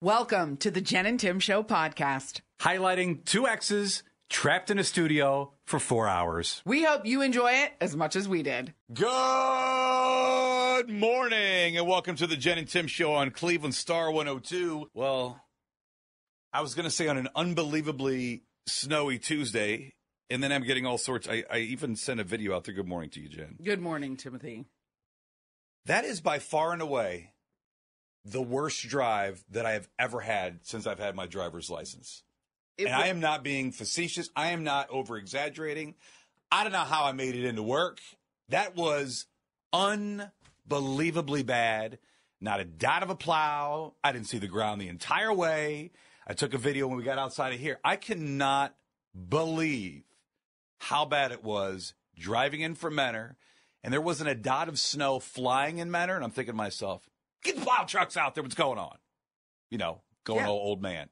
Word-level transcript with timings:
Welcome 0.00 0.58
to 0.58 0.70
the 0.70 0.80
Jen 0.80 1.06
and 1.06 1.18
Tim 1.18 1.40
Show 1.40 1.64
podcast. 1.64 2.40
highlighting 2.60 3.24
two 3.24 3.48
exes 3.48 4.04
trapped 4.30 4.70
in 4.70 4.78
a 4.78 4.84
studio 4.84 5.54
for 5.66 5.80
four 5.80 6.06
hours. 6.06 6.62
We 6.64 6.84
hope 6.84 7.04
you 7.04 7.20
enjoy 7.20 7.50
it 7.50 7.72
as 7.80 7.96
much 7.96 8.14
as 8.14 8.28
we 8.28 8.44
did. 8.44 8.74
Good 8.92 9.08
morning 10.88 11.76
and 11.76 11.84
welcome 11.84 12.14
to 12.14 12.28
the 12.28 12.36
Jen 12.36 12.58
and 12.58 12.68
Tim 12.68 12.86
show 12.86 13.12
on 13.12 13.32
Cleveland 13.32 13.74
Star 13.74 14.12
102. 14.12 14.88
Well, 14.94 15.44
I 16.52 16.60
was 16.60 16.76
going 16.76 16.84
to 16.84 16.90
say 16.90 17.08
on 17.08 17.16
an 17.18 17.28
unbelievably 17.34 18.44
snowy 18.68 19.18
Tuesday, 19.18 19.94
and 20.30 20.40
then 20.40 20.52
I'm 20.52 20.62
getting 20.62 20.86
all 20.86 20.98
sorts. 20.98 21.28
I, 21.28 21.42
I 21.50 21.58
even 21.58 21.96
sent 21.96 22.20
a 22.20 22.24
video 22.24 22.54
out 22.54 22.62
there. 22.62 22.74
Good 22.74 22.86
morning 22.86 23.10
to 23.10 23.20
you, 23.20 23.28
Jen. 23.28 23.56
Good 23.60 23.80
morning, 23.80 24.16
Timothy. 24.16 24.66
That 25.86 26.04
is 26.04 26.20
by 26.20 26.38
far 26.38 26.72
and 26.72 26.82
away 26.82 27.32
the 28.30 28.42
worst 28.42 28.86
drive 28.88 29.42
that 29.50 29.66
I 29.66 29.72
have 29.72 29.88
ever 29.98 30.20
had 30.20 30.60
since 30.62 30.86
I've 30.86 30.98
had 30.98 31.14
my 31.14 31.26
driver's 31.26 31.70
license. 31.70 32.22
It 32.76 32.86
and 32.86 32.96
wa- 32.96 33.02
I 33.02 33.06
am 33.08 33.20
not 33.20 33.42
being 33.42 33.72
facetious. 33.72 34.30
I 34.36 34.48
am 34.48 34.64
not 34.64 34.90
over 34.90 35.16
exaggerating. 35.16 35.94
I 36.50 36.62
don't 36.62 36.72
know 36.72 36.78
how 36.78 37.04
I 37.04 37.12
made 37.12 37.34
it 37.34 37.44
into 37.44 37.62
work. 37.62 38.00
That 38.48 38.76
was 38.76 39.26
unbelievably 39.72 41.42
bad. 41.42 41.98
Not 42.40 42.60
a 42.60 42.64
dot 42.64 43.02
of 43.02 43.10
a 43.10 43.16
plow. 43.16 43.94
I 44.02 44.12
didn't 44.12 44.28
see 44.28 44.38
the 44.38 44.46
ground 44.46 44.80
the 44.80 44.88
entire 44.88 45.32
way. 45.32 45.90
I 46.26 46.34
took 46.34 46.54
a 46.54 46.58
video 46.58 46.86
when 46.86 46.96
we 46.96 47.02
got 47.02 47.18
outside 47.18 47.52
of 47.52 47.60
here. 47.60 47.80
I 47.84 47.96
cannot 47.96 48.74
believe 49.28 50.04
how 50.78 51.04
bad 51.04 51.32
it 51.32 51.42
was 51.42 51.94
driving 52.16 52.60
in 52.60 52.74
from 52.74 52.94
Mentor, 52.94 53.36
and 53.82 53.92
there 53.92 54.00
wasn't 54.00 54.30
a 54.30 54.34
dot 54.34 54.68
of 54.68 54.78
snow 54.78 55.18
flying 55.18 55.78
in 55.78 55.90
Mentor. 55.90 56.16
And 56.16 56.24
I'm 56.24 56.30
thinking 56.30 56.52
to 56.52 56.56
myself, 56.56 57.08
get 57.42 57.56
the 57.56 57.62
plow 57.62 57.84
trucks 57.84 58.16
out 58.16 58.34
there. 58.34 58.42
What's 58.42 58.54
going 58.54 58.78
on? 58.78 58.96
You 59.70 59.78
know, 59.78 60.02
going 60.24 60.40
Yeah. 60.40 60.48
old, 60.48 60.62
old 60.66 60.82
man. 60.82 61.08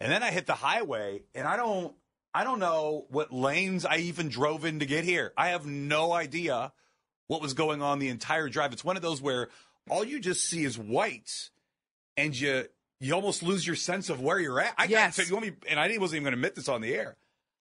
And 0.00 0.10
then 0.10 0.22
I 0.22 0.30
hit 0.30 0.46
the 0.46 0.54
highway, 0.54 1.22
and 1.34 1.46
I 1.46 1.56
don't, 1.56 1.94
I 2.34 2.44
don't 2.44 2.58
know 2.58 3.06
what 3.10 3.32
lanes 3.32 3.84
I 3.84 3.98
even 3.98 4.28
drove 4.28 4.64
in 4.64 4.80
to 4.80 4.86
get 4.86 5.04
here. 5.04 5.32
I 5.36 5.48
have 5.48 5.66
no 5.66 6.12
idea 6.12 6.72
what 7.28 7.40
was 7.40 7.54
going 7.54 7.82
on 7.82 7.98
the 7.98 8.08
entire 8.08 8.48
drive. 8.48 8.72
It's 8.72 8.84
one 8.84 8.96
of 8.96 9.02
those 9.02 9.22
where 9.22 9.48
all 9.88 10.04
you 10.04 10.18
just 10.20 10.44
see 10.48 10.64
is 10.64 10.76
white, 10.78 11.50
and 12.16 12.38
you 12.38 12.66
you 13.00 13.14
almost 13.14 13.42
lose 13.42 13.66
your 13.66 13.74
sense 13.74 14.10
of 14.10 14.20
where 14.20 14.38
you're 14.38 14.60
at. 14.60 14.74
I 14.78 14.84
Yes. 14.84 15.16
got, 15.16 15.28
you 15.28 15.34
want 15.34 15.46
me, 15.46 15.52
and 15.68 15.80
I 15.80 15.86
wasn't 15.98 16.18
even 16.18 16.22
going 16.22 16.32
to 16.32 16.38
admit 16.38 16.54
this 16.54 16.68
on 16.68 16.80
the 16.82 16.94
air. 16.94 17.16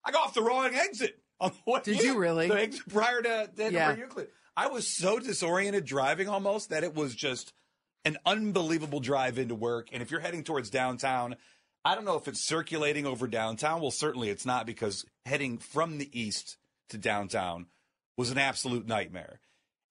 I 0.06 0.12
got 0.12 0.28
off 0.28 0.34
the 0.36 0.44
wrong 0.44 0.70
exit. 0.76 1.20
On 1.40 1.52
the 1.66 1.72
way 1.72 1.82
Did 1.84 2.04
you 2.04 2.20
really? 2.20 2.48
The 2.48 2.60
exit 2.62 2.88
prior 2.88 3.24
to, 3.24 3.50
to 3.56 3.72
Yeah. 3.72 3.96
Euclid. 3.96 4.28
I 4.56 4.68
was 4.68 4.88
so 4.88 5.18
disoriented 5.18 5.86
driving 5.86 6.30
almost 6.30 6.70
that 6.70 6.84
it 6.84 6.94
was 6.94 7.16
just 7.16 7.54
an 8.06 8.18
unbelievable 8.26 9.00
drive 9.00 9.38
into 9.38 9.56
work. 9.56 9.90
And 9.92 10.02
if 10.02 10.12
you're 10.12 10.20
heading 10.20 10.44
towards 10.44 10.70
downtown, 10.70 11.36
I 11.84 11.96
don't 11.96 12.06
know 12.06 12.16
if 12.18 12.28
it's 12.28 12.44
circulating 12.44 13.06
over 13.06 13.28
downtown. 13.28 13.82
Well, 13.82 13.92
certainly 13.92 14.30
it's 14.30 14.46
not 14.46 14.66
because 14.66 15.06
heading 15.26 15.58
from 15.58 15.98
the 15.98 16.10
east 16.20 16.58
to 16.90 16.98
downtown 16.98 17.68
was 18.18 18.32
an 18.32 18.38
absolute 18.38 18.88
nightmare. 18.88 19.40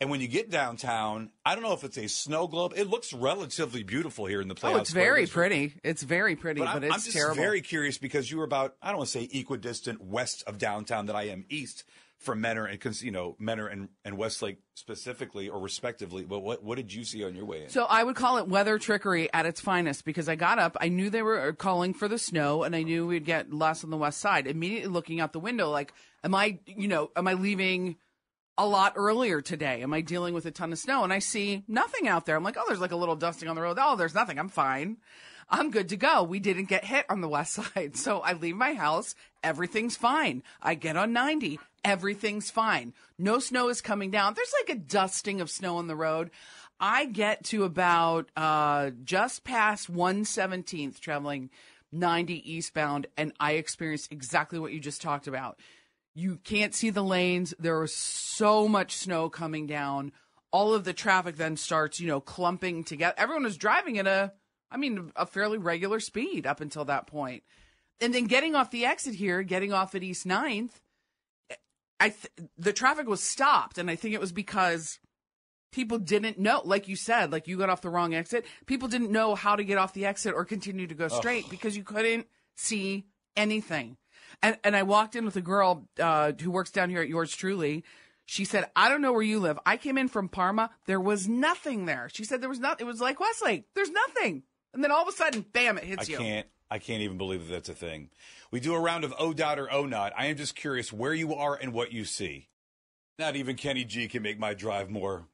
And 0.01 0.09
when 0.09 0.23
you 0.23 0.29
get 0.29 0.51
downtown, 0.51 1.31
I 1.45 1.55
don't 1.55 1.63
know 1.63 1.75
if 1.75 1.85
it's 1.85 1.99
a 1.99 2.09
snow 2.09 2.47
globe. 2.47 2.73
It 2.75 2.89
looks 2.89 3.13
relatively 3.13 3.83
beautiful 3.83 4.25
here 4.25 4.41
in 4.41 4.49
the 4.49 4.55
Playhouse 4.55 4.79
Oh, 4.79 4.81
it's 4.83 4.93
very 4.93 5.27
pretty. 5.27 5.75
It's 5.85 6.03
very 6.03 6.37
pretty, 6.37 6.61
But, 6.61 6.67
but, 6.73 6.77
I'm, 6.77 6.85
it's 6.85 6.95
I'm 6.95 7.01
just 7.01 7.13
terrible. 7.13 7.37
very 7.37 7.61
curious 7.61 7.99
because 7.99 8.31
you 8.31 8.39
were 8.39 8.45
about 8.45 8.77
I 8.81 8.89
don't 8.89 8.99
want 8.99 9.11
to 9.11 9.19
say 9.19 9.29
equidistant 9.31 10.01
west 10.03 10.43
of 10.47 10.57
downtown 10.57 11.07
that 11.07 11.17
I 11.17 11.25
am 11.25 11.45
east 11.51 11.85
from 12.21 12.43
Mentor 12.43 12.67
and 12.67 13.03
you 13.03 13.11
know 13.11 13.35
Mentor 13.39 13.67
and, 13.67 13.89
and 14.05 14.17
Westlake 14.17 14.59
specifically 14.75 15.49
or 15.49 15.59
respectively. 15.59 16.25
But 16.25 16.41
what 16.41 16.63
what 16.63 16.77
did 16.77 16.93
you 16.93 17.03
see 17.03 17.25
on 17.25 17.35
your 17.35 17.47
way 17.47 17.65
in? 17.65 17.71
So 17.71 17.85
I 17.85 18.05
would 18.05 18.15
call 18.15 18.39
it 18.39 18.47
weather 18.47 18.79
trickery 18.79 19.33
at 19.33 19.47
its 19.47 19.61
finest 19.61 20.05
because 20.05 20.29
I 20.29 20.37
got 20.37 20.59
up, 20.59 20.77
I 20.81 20.89
knew 20.89 21.11
they 21.11 21.23
were 21.23 21.53
calling 21.55 21.95
for 21.95 22.09
the 22.09 22.19
snow, 22.19 22.63
and 22.63 22.77
I 22.77 22.83
knew 22.83 23.07
we'd 23.07 23.25
get 23.25 23.53
less 23.53 23.83
on 23.83 23.91
the 23.91 23.97
west 23.97 24.21
side. 24.21 24.47
Immediately 24.47 24.91
looking 24.91 25.21
out 25.21 25.33
the 25.33 25.41
window, 25.41 25.71
like, 25.71 25.95
am 26.23 26.35
I, 26.35 26.59
you 26.67 26.89
know, 26.89 27.11
am 27.17 27.27
I 27.27 27.33
leaving 27.33 27.97
a 28.59 28.67
lot 28.67 28.93
earlier 28.97 29.41
today? 29.41 29.83
Am 29.83 29.95
I 29.95 30.03
dealing 30.03 30.35
with 30.35 30.45
a 30.45 30.51
ton 30.51 30.73
of 30.73 30.79
snow? 30.79 31.03
And 31.03 31.13
I 31.13 31.19
see 31.19 31.65
nothing 31.67 32.07
out 32.07 32.27
there. 32.27 32.37
I'm 32.37 32.45
like, 32.45 32.59
oh, 32.59 32.65
there's 32.69 32.81
like 32.81 32.93
a 32.93 32.97
little 32.97 33.17
dusting 33.17 33.49
on 33.49 33.57
the 33.57 33.63
road. 33.63 33.79
Oh, 33.81 33.97
there's 33.97 34.15
nothing. 34.15 34.39
I'm 34.39 34.51
fine. 34.51 34.99
I'm 35.49 35.71
good 35.71 35.89
to 35.89 35.97
go. 35.97 36.23
We 36.23 36.39
didn't 36.39 36.67
get 36.67 36.85
hit 36.85 37.07
on 37.09 37.23
the 37.23 37.29
west 37.29 37.55
side. 37.75 37.97
So 37.97 38.21
I 38.21 38.35
leave 38.35 38.57
my 38.57 38.75
house. 38.75 39.15
Everything's 39.43 39.97
fine. 39.97 40.43
I 40.63 40.75
get 40.75 40.97
on 40.97 41.13
90. 41.15 41.59
Everything's 41.85 42.51
fine. 42.51 42.93
No 43.19 43.39
snow 43.39 43.69
is 43.69 43.81
coming 43.81 44.11
down. 44.11 44.35
There's 44.35 44.53
like 44.61 44.77
a 44.77 44.81
dusting 44.81 45.41
of 45.41 45.51
snow 45.51 45.77
on 45.77 45.87
the 45.87 45.97
road. 45.97 46.31
I 46.79 47.05
get 47.05 47.45
to 47.45 47.65
about 47.65 48.31
uh, 48.37 48.91
just 49.05 49.45
past 49.45 49.93
117th 49.93 50.99
traveling 51.01 51.51
90 51.93 52.53
eastbound, 52.53 53.07
and 53.17 53.33
I 53.39 53.53
experienced 53.53 54.13
exactly 54.13 54.59
what 54.59 54.73
you 54.73 54.81
just 54.81 55.03
talked 55.03 55.27
about. 55.27 55.59
You 56.15 56.37
can't 56.43 56.75
see 56.75 56.91
the 56.91 57.05
lanes. 57.05 57.55
There 57.59 57.79
was 57.79 57.95
so 57.95 58.67
much 58.67 58.97
snow 58.97 59.29
coming 59.29 59.67
down. 59.67 60.13
All 60.53 60.75
of 60.75 60.85
the 60.85 60.93
traffic 60.93 61.37
then 61.37 61.57
starts, 61.57 62.01
you 62.01 62.09
know, 62.09 62.21
clumping 62.21 62.85
together. 62.85 63.15
Everyone 63.17 63.45
was 63.45 63.57
driving 63.57 63.99
at 63.99 64.07
a, 64.07 64.33
I 64.71 64.77
mean, 64.77 65.13
a 65.17 65.27
fairly 65.27 65.59
regular 65.59 66.01
speed 66.01 66.47
up 66.47 66.61
until 66.61 66.85
that 66.87 67.07
point. 67.07 67.43
And 68.01 68.15
then 68.15 68.25
getting 68.25 68.55
off 68.55 68.71
the 68.71 68.87
exit 68.87 69.15
here, 69.15 69.43
getting 69.43 69.73
off 69.73 69.95
at 69.95 70.03
East 70.03 70.27
9th, 70.27 70.81
I 72.01 72.09
th- 72.09 72.49
the 72.57 72.73
traffic 72.73 73.07
was 73.07 73.23
stopped, 73.23 73.79
and 73.79 73.91
I 73.91 73.95
think 73.95 74.15
it 74.15 74.21
was 74.21 74.33
because 74.33 74.99
people 75.71 75.99
didn't 75.99 76.39
know, 76.39 76.63
like 76.65 76.89
you 76.89 76.97
said, 76.97 77.31
like 77.31 77.47
you 77.47 77.59
got 77.59 77.71
off 77.71 77.83
the 77.83 77.91
wrong 77.91 78.15
exit. 78.15 78.45
People 78.67 78.89
didn't 78.89 79.11
know 79.11 79.35
how 79.35 79.55
to 79.55 79.63
get 79.63 79.79
off 79.79 79.93
the 79.93 80.07
exit 80.07 80.35
or 80.35 80.45
continue 80.45 80.87
to 80.87 80.95
go 80.95 81.09
straight 81.09 81.49
because 81.51 81.77
you 81.77 81.85
couldn't 81.85 82.27
see 82.57 83.07
anything. 83.37 83.97
And 84.43 84.59
and 84.65 84.75
I 84.75 84.83
walked 84.83 85.17
in 85.17 85.25
with 85.25 85.37
a 85.37 85.43
girl 85.43 85.89
uh, 85.99 86.33
who 86.41 86.51
works 86.51 86.71
down 86.71 86.91
here 86.91 87.03
at 87.03 87.09
yours 87.09 87.35
truly. 87.35 87.85
She 88.27 88.45
said, 88.45 88.71
"I 88.77 88.89
don't 88.89 89.03
know 89.03 89.13
where 89.13 89.23
you 89.23 89.41
live. 89.41 89.59
I 89.67 89.77
came 89.77 89.99
in 89.99 90.09
from 90.09 90.29
Parma. 90.29 90.71
There 90.87 91.01
was 91.01 91.29
nothing 91.29 91.87
there." 91.87 92.09
She 92.13 92.25
said 92.25 92.41
there 92.41 92.49
was 92.49 92.61
not. 92.61 92.81
It 92.81 92.85
was 92.85 93.01
like 93.01 93.21
Westlake. 93.21 93.65
There's 93.75 93.91
nothing. 93.91 94.45
And 94.73 94.85
then 94.85 94.93
all 94.93 95.03
of 95.03 95.09
a 95.09 95.13
sudden, 95.13 95.45
bam! 95.53 95.79
It 95.79 95.85
I 95.85 95.87
hits 95.87 96.09
you. 96.09 96.19
can't. 96.19 96.47
I 96.71 96.79
can't 96.79 97.03
even 97.03 97.19
believe 97.19 97.49
that 97.49 97.53
that's 97.53 97.69
a 97.69 97.75
thing. 97.75 98.11
We 98.51 98.61
do 98.61 98.75
a 98.75 98.81
round 98.81 99.05
of 99.05 99.13
O 99.19 99.33
dot 99.33 99.59
or 99.59 99.73
O 99.73 99.87
not. 99.87 100.13
I 100.17 100.27
am 100.27 100.37
just 100.37 100.55
curious 100.55 100.93
where 100.93 101.15
you 101.15 101.35
are 101.35 101.59
and 101.61 101.73
what 101.73 101.93
you 101.93 102.05
see. 102.05 102.49
Not 103.19 103.37
even 103.37 103.57
Kenny 103.57 103.85
G 103.85 104.09
can 104.09 104.23
make 104.23 104.39
my 104.39 104.55
drive 104.55 104.89
more 104.89 105.27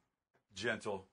gentle. 0.55 1.05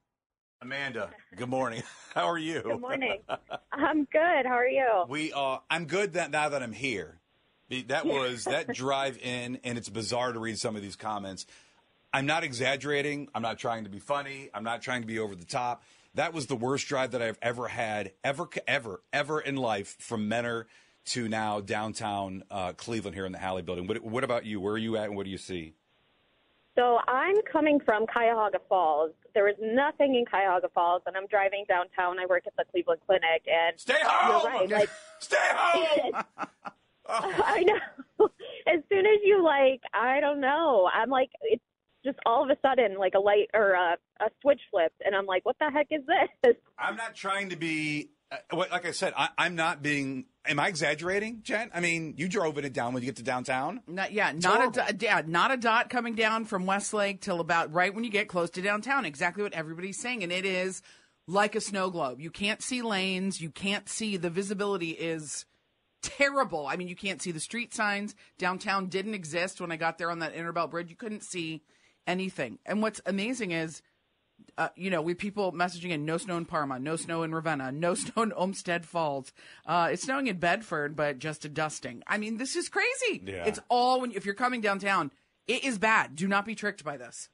Amanda, 0.62 1.10
good 1.36 1.50
morning. 1.50 1.82
How 2.14 2.24
are 2.24 2.38
you? 2.38 2.62
Good 2.62 2.80
morning. 2.80 3.20
I'm 3.72 4.04
good. 4.04 4.46
How 4.46 4.56
are 4.56 4.66
you? 4.66 5.04
We 5.08 5.32
are. 5.32 5.62
I'm 5.68 5.84
good 5.84 6.14
that 6.14 6.30
now 6.30 6.48
that 6.48 6.62
I'm 6.62 6.72
here. 6.72 7.18
That 7.88 8.06
was 8.06 8.44
that 8.50 8.72
drive 8.72 9.18
in 9.18 9.58
and 9.62 9.76
it's 9.76 9.90
bizarre 9.90 10.32
to 10.32 10.38
read 10.38 10.58
some 10.58 10.74
of 10.74 10.80
these 10.80 10.96
comments. 10.96 11.46
I'm 12.14 12.26
not 12.26 12.44
exaggerating. 12.44 13.28
I'm 13.34 13.42
not 13.42 13.58
trying 13.58 13.84
to 13.84 13.90
be 13.90 13.98
funny. 13.98 14.48
I'm 14.54 14.64
not 14.64 14.80
trying 14.80 15.02
to 15.02 15.06
be 15.06 15.18
over 15.18 15.34
the 15.34 15.44
top. 15.44 15.82
That 16.14 16.32
was 16.32 16.46
the 16.46 16.56
worst 16.56 16.86
drive 16.86 17.10
that 17.12 17.22
I've 17.22 17.38
ever 17.42 17.68
had, 17.68 18.12
ever, 18.22 18.48
ever, 18.68 19.02
ever 19.12 19.40
in 19.40 19.56
life 19.56 19.96
from 19.98 20.28
Mentor 20.28 20.66
to 21.06 21.28
now 21.28 21.60
downtown 21.60 22.44
uh, 22.50 22.72
Cleveland 22.72 23.14
here 23.14 23.26
in 23.26 23.32
the 23.32 23.38
Halle 23.38 23.62
building. 23.62 23.86
What, 23.86 24.02
what 24.02 24.24
about 24.24 24.44
you? 24.44 24.60
Where 24.60 24.74
are 24.74 24.78
you 24.78 24.96
at 24.96 25.04
and 25.08 25.16
what 25.16 25.24
do 25.24 25.30
you 25.30 25.38
see? 25.38 25.74
So 26.76 26.98
I'm 27.06 27.36
coming 27.50 27.78
from 27.84 28.06
Cuyahoga 28.06 28.58
Falls. 28.68 29.12
There 29.34 29.48
is 29.48 29.56
nothing 29.60 30.14
in 30.16 30.24
Cuyahoga 30.24 30.68
Falls, 30.74 31.02
and 31.06 31.16
I'm 31.16 31.26
driving 31.26 31.64
downtown. 31.68 32.18
I 32.18 32.26
work 32.26 32.44
at 32.46 32.56
the 32.56 32.64
Cleveland 32.70 33.00
Clinic, 33.06 33.42
and 33.46 33.78
Stay 33.78 33.94
home. 34.02 34.46
right. 34.46 34.70
Like 34.70 34.90
Stay 35.20 35.36
home. 35.40 36.24
I 37.08 37.62
know. 37.64 38.28
as 38.66 38.80
soon 38.88 39.06
as 39.06 39.20
you 39.22 39.42
like, 39.44 39.82
I 39.92 40.20
don't 40.20 40.40
know. 40.40 40.88
I'm 40.92 41.10
like, 41.10 41.30
it's 41.42 41.62
all 42.26 42.42
of 42.44 42.50
a 42.50 42.56
sudden 42.60 42.98
like 42.98 43.14
a 43.14 43.20
light 43.20 43.50
or 43.54 43.70
a, 43.72 43.96
a 44.20 44.30
switch 44.42 44.60
flipped, 44.70 45.00
and 45.04 45.14
I'm 45.14 45.26
like, 45.26 45.44
what 45.44 45.56
the 45.58 45.70
heck 45.70 45.88
is 45.90 46.02
this? 46.42 46.54
I'm 46.78 46.96
not 46.96 47.14
trying 47.14 47.50
to 47.50 47.56
be. 47.56 48.10
Uh, 48.32 48.36
what- 48.50 48.70
like 48.70 48.86
I 48.86 48.90
said, 48.92 49.12
I, 49.16 49.28
I'm 49.38 49.54
not 49.56 49.82
being. 49.82 50.26
Am 50.46 50.60
I 50.60 50.68
exaggerating, 50.68 51.40
Jen? 51.42 51.70
I 51.74 51.80
mean, 51.80 52.14
you 52.18 52.28
drove 52.28 52.58
it 52.58 52.70
down 52.74 52.92
when 52.92 53.02
you 53.02 53.06
get 53.06 53.16
to 53.16 53.22
downtown. 53.22 53.80
Not, 53.86 54.12
yeah, 54.12 54.32
not 54.32 54.44
a 54.44 54.48
horrible. 54.56 54.72
dot, 54.72 55.02
yeah, 55.02 55.22
not 55.26 55.50
a 55.52 55.56
dot 55.56 55.88
coming 55.88 56.14
down 56.14 56.44
from 56.44 56.66
Westlake 56.66 57.22
till 57.22 57.40
about 57.40 57.72
right 57.72 57.94
when 57.94 58.04
you 58.04 58.10
get 58.10 58.28
close 58.28 58.50
to 58.50 58.60
downtown. 58.62 59.04
Exactly 59.06 59.42
what 59.42 59.54
everybody's 59.54 59.98
saying, 59.98 60.22
and 60.22 60.30
it 60.32 60.44
is 60.44 60.82
like 61.26 61.54
a 61.54 61.60
snow 61.62 61.88
globe. 61.88 62.20
You 62.20 62.30
can't 62.30 62.60
see 62.62 62.82
lanes. 62.82 63.40
You 63.40 63.48
can't 63.50 63.88
see 63.88 64.18
the 64.18 64.28
visibility 64.28 64.90
is 64.90 65.46
terrible. 66.02 66.66
I 66.66 66.76
mean, 66.76 66.88
you 66.88 66.96
can't 66.96 67.22
see 67.22 67.30
the 67.32 67.40
street 67.40 67.72
signs. 67.72 68.14
Downtown 68.38 68.88
didn't 68.88 69.14
exist 69.14 69.60
when 69.60 69.72
I 69.72 69.76
got 69.76 69.96
there 69.96 70.10
on 70.10 70.18
that 70.18 70.34
Innerbelt 70.34 70.70
Bridge. 70.70 70.90
You 70.90 70.96
couldn't 70.96 71.22
see 71.22 71.62
anything. 72.06 72.58
And 72.66 72.82
what's 72.82 73.00
amazing 73.06 73.52
is 73.52 73.82
uh, 74.58 74.68
you 74.76 74.90
know, 74.90 75.02
we 75.02 75.14
people 75.14 75.52
messaging 75.52 75.90
in 75.90 76.04
no 76.04 76.16
snow 76.16 76.36
in 76.36 76.44
Parma, 76.44 76.78
no 76.78 76.96
snow 76.96 77.22
in 77.22 77.34
Ravenna, 77.34 77.72
no 77.72 77.94
snow 77.94 78.22
in 78.22 78.32
Olmsted 78.32 78.84
Falls. 78.84 79.32
Uh, 79.66 79.90
it's 79.92 80.02
snowing 80.02 80.26
in 80.26 80.38
Bedford, 80.38 80.96
but 80.96 81.18
just 81.18 81.44
a 81.44 81.48
dusting. 81.48 82.02
I 82.06 82.18
mean, 82.18 82.36
this 82.36 82.56
is 82.56 82.68
crazy. 82.68 83.22
Yeah. 83.24 83.44
It's 83.44 83.60
all 83.68 84.00
when 84.00 84.12
if 84.12 84.24
you're 84.24 84.34
coming 84.34 84.60
downtown, 84.60 85.10
it 85.46 85.64
is 85.64 85.78
bad. 85.78 86.16
Do 86.16 86.28
not 86.28 86.46
be 86.46 86.54
tricked 86.54 86.84
by 86.84 86.96
this. 86.96 87.28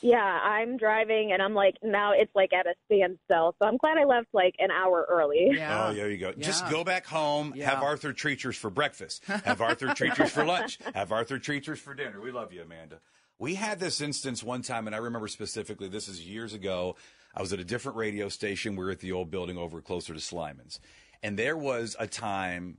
Yeah, 0.00 0.18
I'm 0.18 0.76
driving, 0.76 1.32
and 1.32 1.42
I'm 1.42 1.54
like, 1.54 1.74
now 1.82 2.12
it's 2.12 2.30
like 2.32 2.52
at 2.52 2.66
a 2.66 2.74
standstill. 2.86 3.56
So 3.58 3.66
I'm 3.66 3.76
glad 3.78 3.98
I 3.98 4.04
left 4.04 4.28
like 4.32 4.54
an 4.60 4.70
hour 4.70 5.04
early. 5.10 5.48
Yeah. 5.52 5.88
Oh, 5.88 5.94
there 5.94 6.08
you 6.08 6.18
go. 6.18 6.32
Just 6.32 6.68
go 6.70 6.84
back 6.84 7.04
home, 7.04 7.52
Yeah. 7.56 7.68
have 7.70 7.82
Arthur 7.82 8.12
Treachers 8.12 8.54
for 8.54 8.70
breakfast, 8.70 9.24
have 9.26 9.60
Arthur 9.60 9.88
Treachers 9.88 10.30
for 10.30 10.44
lunch, 10.46 10.78
have 10.94 11.10
Arthur 11.10 11.40
Treachers 11.40 11.78
for 11.78 11.94
dinner. 11.94 12.20
We 12.20 12.30
love 12.30 12.52
you, 12.52 12.62
Amanda. 12.62 13.00
We 13.38 13.54
had 13.54 13.78
this 13.78 14.00
instance 14.00 14.42
one 14.42 14.62
time, 14.62 14.86
and 14.86 14.96
I 14.96 14.98
remember 14.98 15.28
specifically, 15.28 15.88
this 15.88 16.08
is 16.08 16.26
years 16.26 16.54
ago. 16.54 16.96
I 17.34 17.40
was 17.40 17.52
at 17.52 17.60
a 17.60 17.64
different 17.64 17.96
radio 17.96 18.28
station. 18.28 18.74
We 18.74 18.84
were 18.84 18.90
at 18.90 18.98
the 18.98 19.12
old 19.12 19.30
building 19.30 19.56
over 19.56 19.80
closer 19.80 20.12
to 20.12 20.18
Slyman's. 20.18 20.80
And 21.22 21.38
there 21.38 21.56
was 21.56 21.94
a 21.98 22.06
time 22.06 22.78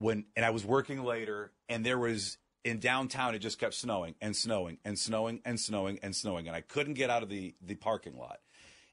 when, 0.00 0.24
and 0.34 0.44
I 0.44 0.50
was 0.50 0.64
working 0.64 1.04
later, 1.04 1.52
and 1.68 1.86
there 1.86 1.98
was 1.98 2.38
in 2.64 2.80
downtown, 2.80 3.34
it 3.34 3.38
just 3.38 3.58
kept 3.58 3.74
snowing 3.74 4.16
and 4.20 4.34
snowing 4.34 4.78
and 4.84 4.98
snowing 4.98 5.40
and 5.44 5.60
snowing 5.60 6.00
and 6.02 6.14
snowing. 6.14 6.48
And 6.48 6.56
I 6.56 6.60
couldn't 6.60 6.94
get 6.94 7.08
out 7.08 7.22
of 7.22 7.28
the, 7.28 7.54
the 7.64 7.76
parking 7.76 8.16
lot. 8.16 8.40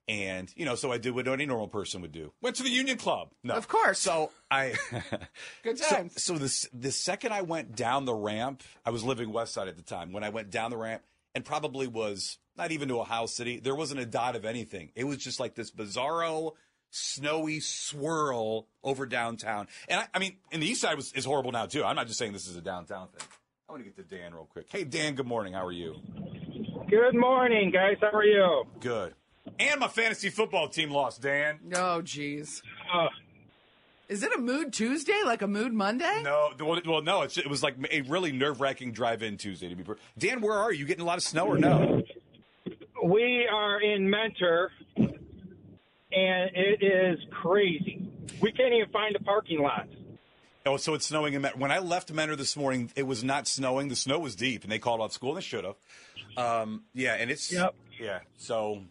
And, 0.07 0.53
you 0.55 0.65
know, 0.65 0.75
so 0.75 0.91
I 0.91 0.99
did 0.99 1.15
what 1.15 1.27
any 1.27 1.47
normal 1.47 1.67
person 1.67 2.01
would 2.01 2.11
do. 2.11 2.31
Went 2.41 2.57
to 2.57 2.63
the 2.63 2.69
Union 2.69 2.97
Club. 2.97 3.31
No. 3.43 3.55
Of 3.55 3.67
course. 3.67 3.97
So 3.97 4.31
I. 4.51 4.75
Good 5.63 5.79
so, 5.79 5.95
times. 5.95 6.21
so 6.21 6.37
the, 6.37 6.67
the 6.73 6.91
second 6.91 7.33
I 7.33 7.41
went 7.41 7.75
down 7.75 8.05
the 8.05 8.13
ramp, 8.13 8.61
I 8.85 8.91
was 8.91 9.03
living 9.03 9.31
West 9.31 9.53
Side 9.53 9.67
at 9.67 9.77
the 9.77 9.83
time. 9.83 10.11
When 10.11 10.23
I 10.23 10.29
went 10.29 10.51
down 10.51 10.69
the 10.69 10.77
ramp 10.77 11.01
and 11.33 11.43
probably 11.43 11.87
was 11.87 12.37
not 12.55 12.71
even 12.71 12.87
to 12.89 12.99
a 12.99 13.03
house 13.03 13.33
city, 13.33 13.59
there 13.59 13.75
wasn't 13.75 13.99
a 13.99 14.05
dot 14.05 14.35
of 14.35 14.45
anything. 14.45 14.91
It 14.95 15.05
was 15.05 15.17
just 15.17 15.39
like 15.39 15.55
this 15.55 15.71
bizarro, 15.71 16.51
snowy 16.91 17.59
swirl 17.59 18.67
over 18.83 19.07
downtown. 19.07 19.67
And 19.89 20.01
I, 20.01 20.07
I 20.13 20.19
mean, 20.19 20.37
and 20.51 20.61
the 20.61 20.67
east 20.67 20.81
side 20.81 20.95
was, 20.97 21.13
is 21.13 21.25
horrible 21.25 21.51
now 21.51 21.65
too. 21.65 21.83
I'm 21.83 21.95
not 21.95 22.05
just 22.05 22.19
saying 22.19 22.33
this 22.33 22.47
is 22.47 22.55
a 22.55 22.61
downtown 22.61 23.07
thing. 23.07 23.27
I 23.67 23.71
want 23.71 23.83
to 23.83 23.89
get 23.89 23.97
to 23.97 24.15
Dan 24.15 24.35
real 24.35 24.45
quick. 24.45 24.67
Hey, 24.69 24.83
Dan, 24.83 25.15
good 25.15 25.25
morning. 25.25 25.53
How 25.53 25.65
are 25.65 25.71
you? 25.71 25.95
Good 26.87 27.15
morning, 27.15 27.71
guys. 27.71 27.97
How 27.99 28.15
are 28.15 28.23
you? 28.23 28.65
Good. 28.79 29.15
And 29.59 29.79
my 29.79 29.87
fantasy 29.87 30.29
football 30.29 30.67
team 30.67 30.91
lost, 30.91 31.21
Dan. 31.21 31.59
Oh, 31.73 32.01
jeez. 32.03 32.61
Uh, 32.93 33.07
Is 34.09 34.21
it 34.23 34.33
a 34.35 34.39
mood 34.39 34.73
Tuesday, 34.73 35.21
like 35.25 35.41
a 35.41 35.47
mood 35.47 35.73
Monday? 35.73 36.21
No, 36.23 36.51
well, 36.59 36.81
well 36.85 37.01
no, 37.01 37.21
it's, 37.21 37.37
it 37.37 37.49
was 37.49 37.63
like 37.63 37.75
a 37.91 38.01
really 38.01 38.31
nerve 38.31 38.59
wracking 38.61 38.91
drive 38.91 39.23
in 39.23 39.37
Tuesday. 39.37 39.69
To 39.69 39.75
be 39.75 39.83
per- 39.83 39.97
Dan, 40.17 40.41
where 40.41 40.53
are 40.53 40.71
you? 40.71 40.79
You 40.79 40.85
getting 40.85 41.03
a 41.03 41.07
lot 41.07 41.17
of 41.17 41.23
snow 41.23 41.47
or 41.47 41.57
no? 41.57 42.03
we 43.03 43.47
are 43.51 43.81
in 43.81 44.09
Mentor, 44.09 44.71
and 44.97 45.11
it 46.11 46.83
is 46.83 47.19
crazy. 47.31 48.07
We 48.41 48.51
can't 48.51 48.73
even 48.73 48.89
find 48.91 49.15
a 49.15 49.19
parking 49.23 49.61
lot. 49.61 49.87
Oh, 50.67 50.77
so 50.77 50.95
it's 50.95 51.05
snowing 51.05 51.33
in 51.33 51.41
Mentor. 51.43 51.59
When 51.59 51.71
I 51.71 51.79
left 51.79 52.11
Mentor 52.11 52.35
this 52.35 52.57
morning, 52.57 52.91
it 52.95 53.03
was 53.03 53.23
not 53.23 53.47
snowing. 53.47 53.87
The 53.87 53.95
snow 53.95 54.19
was 54.19 54.35
deep, 54.35 54.63
and 54.63 54.71
they 54.71 54.79
called 54.79 54.99
off 55.01 55.13
school, 55.13 55.29
and 55.29 55.37
they 55.37 55.41
should 55.43 55.63
have. 55.63 55.75
Um, 56.37 56.83
yeah, 56.93 57.13
and 57.13 57.29
it's 57.31 57.51
Yep. 57.53 57.75
yeah. 57.99 58.19
So 58.37 58.81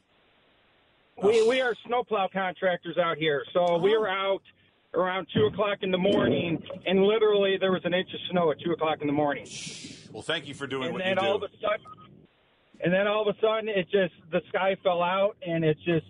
We 1.22 1.46
we 1.48 1.60
are 1.60 1.74
snowplow 1.86 2.28
contractors 2.32 2.98
out 2.98 3.16
here, 3.18 3.44
so 3.52 3.78
we 3.78 3.96
were 3.96 4.08
out 4.08 4.42
around 4.94 5.26
two 5.34 5.46
o'clock 5.46 5.78
in 5.82 5.90
the 5.90 5.98
morning, 5.98 6.62
and 6.86 7.02
literally 7.04 7.56
there 7.58 7.72
was 7.72 7.82
an 7.84 7.94
inch 7.94 8.08
of 8.12 8.20
snow 8.30 8.50
at 8.50 8.60
two 8.60 8.72
o'clock 8.72 8.98
in 9.00 9.06
the 9.06 9.12
morning. 9.12 9.46
well, 10.12 10.22
thank 10.22 10.46
you 10.48 10.54
for 10.54 10.66
doing 10.66 10.84
And 10.84 10.92
what 10.94 11.02
then 11.04 11.16
you 11.20 11.26
all 11.28 11.38
do. 11.38 11.44
of 11.44 11.50
a 11.50 11.54
sudden, 11.56 11.86
and 12.82 12.92
then 12.92 13.06
all 13.06 13.28
of 13.28 13.34
a 13.34 13.40
sudden, 13.40 13.68
it 13.68 13.84
just 13.90 14.14
the 14.32 14.40
sky 14.48 14.76
fell 14.82 15.02
out, 15.02 15.36
and 15.46 15.64
it 15.64 15.76
just 15.84 16.06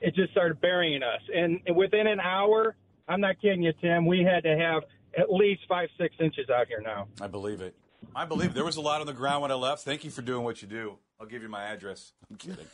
it 0.00 0.14
just 0.14 0.32
started 0.32 0.60
burying 0.60 1.02
us. 1.02 1.20
And 1.34 1.60
within 1.74 2.06
an 2.06 2.20
hour, 2.20 2.74
I'm 3.08 3.20
not 3.20 3.40
kidding 3.40 3.62
you, 3.62 3.72
Tim, 3.80 4.04
we 4.06 4.22
had 4.22 4.42
to 4.44 4.56
have 4.56 4.82
at 5.18 5.32
least 5.32 5.62
five 5.68 5.88
six 5.98 6.14
inches 6.20 6.50
out 6.50 6.66
here 6.68 6.80
now. 6.82 7.08
I 7.20 7.26
believe 7.26 7.60
it. 7.62 7.74
I 8.14 8.24
believe 8.26 8.50
it. 8.50 8.54
there 8.54 8.64
was 8.64 8.76
a 8.76 8.80
lot 8.82 9.00
on 9.00 9.06
the 9.06 9.12
ground 9.14 9.42
when 9.42 9.50
I 9.50 9.54
left. 9.54 9.82
Thank 9.84 10.04
you 10.04 10.10
for 10.10 10.22
doing 10.22 10.44
what 10.44 10.60
you 10.60 10.68
do. 10.68 10.98
I'll 11.20 11.26
give 11.26 11.42
you 11.42 11.48
my 11.48 11.64
address. 11.64 12.12
I'm 12.30 12.36
kidding. 12.36 12.66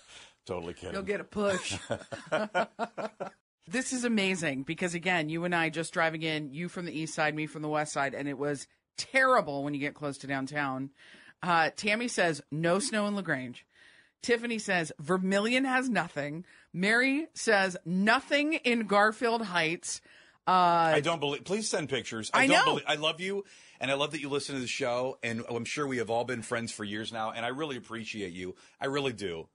Totally 0.49 0.73
kidding. 0.73 0.95
You'll 0.95 1.03
get 1.03 1.21
a 1.21 1.25
push. 1.25 1.77
this 3.69 3.93
is 3.93 4.05
amazing 4.05 4.63
because 4.63 4.95
again, 4.95 5.29
you 5.29 5.45
and 5.45 5.55
I 5.55 5.69
just 5.69 5.93
driving 5.93 6.23
in, 6.23 6.55
you 6.55 6.71
from 6.71 6.87
the 6.87 6.99
east 6.99 7.15
side, 7.15 7.35
me 7.35 7.47
from 7.47 7.61
the 7.61 7.69
west 7.69 7.93
side, 7.93 8.15
and 8.15 8.27
it 8.27 8.39
was 8.39 8.67
terrible 8.97 9.63
when 9.63 9.75
you 9.75 9.81
get 9.81 9.93
close 9.93 10.17
to 10.19 10.27
downtown. 10.27 10.89
Uh, 11.43 11.69
Tammy 11.77 12.09
says 12.09 12.41
no 12.51 12.79
snow 12.79 13.07
in 13.07 13.15
Lagrange. 13.15 13.67
Tiffany 14.23 14.59
says 14.59 14.91
Vermilion 14.99 15.67
has 15.67 15.91
nothing. 15.91 16.47
Mary 16.73 17.27
says 17.35 17.77
nothing 17.85 18.55
in 18.55 18.87
Garfield 18.87 19.43
Heights. 19.43 20.01
Uh, 20.47 20.95
I 20.95 21.01
don't 21.01 21.21
believe. 21.21 21.45
Please 21.45 21.69
send 21.69 21.91
pictures. 21.91 22.31
I, 22.33 22.45
I 22.45 22.47
don't 22.47 22.57
know. 22.57 22.73
Believe, 22.73 22.85
I 22.89 22.95
love 22.95 23.21
you, 23.21 23.45
and 23.83 23.91
I 23.91 23.95
love 23.95 24.13
that 24.13 24.23
you 24.23 24.31
listen 24.31 24.55
to 24.55 24.63
the 24.63 24.67
show. 24.67 25.19
And 25.23 25.45
I'm 25.47 25.67
sure 25.67 25.87
we 25.87 25.99
have 25.99 26.09
all 26.09 26.25
been 26.25 26.41
friends 26.41 26.73
for 26.73 26.85
years 26.85 27.13
now, 27.13 27.33
and 27.33 27.45
I 27.45 27.49
really 27.49 27.77
appreciate 27.77 28.33
you. 28.33 28.55
I 28.81 28.87
really 28.87 29.13
do. 29.13 29.47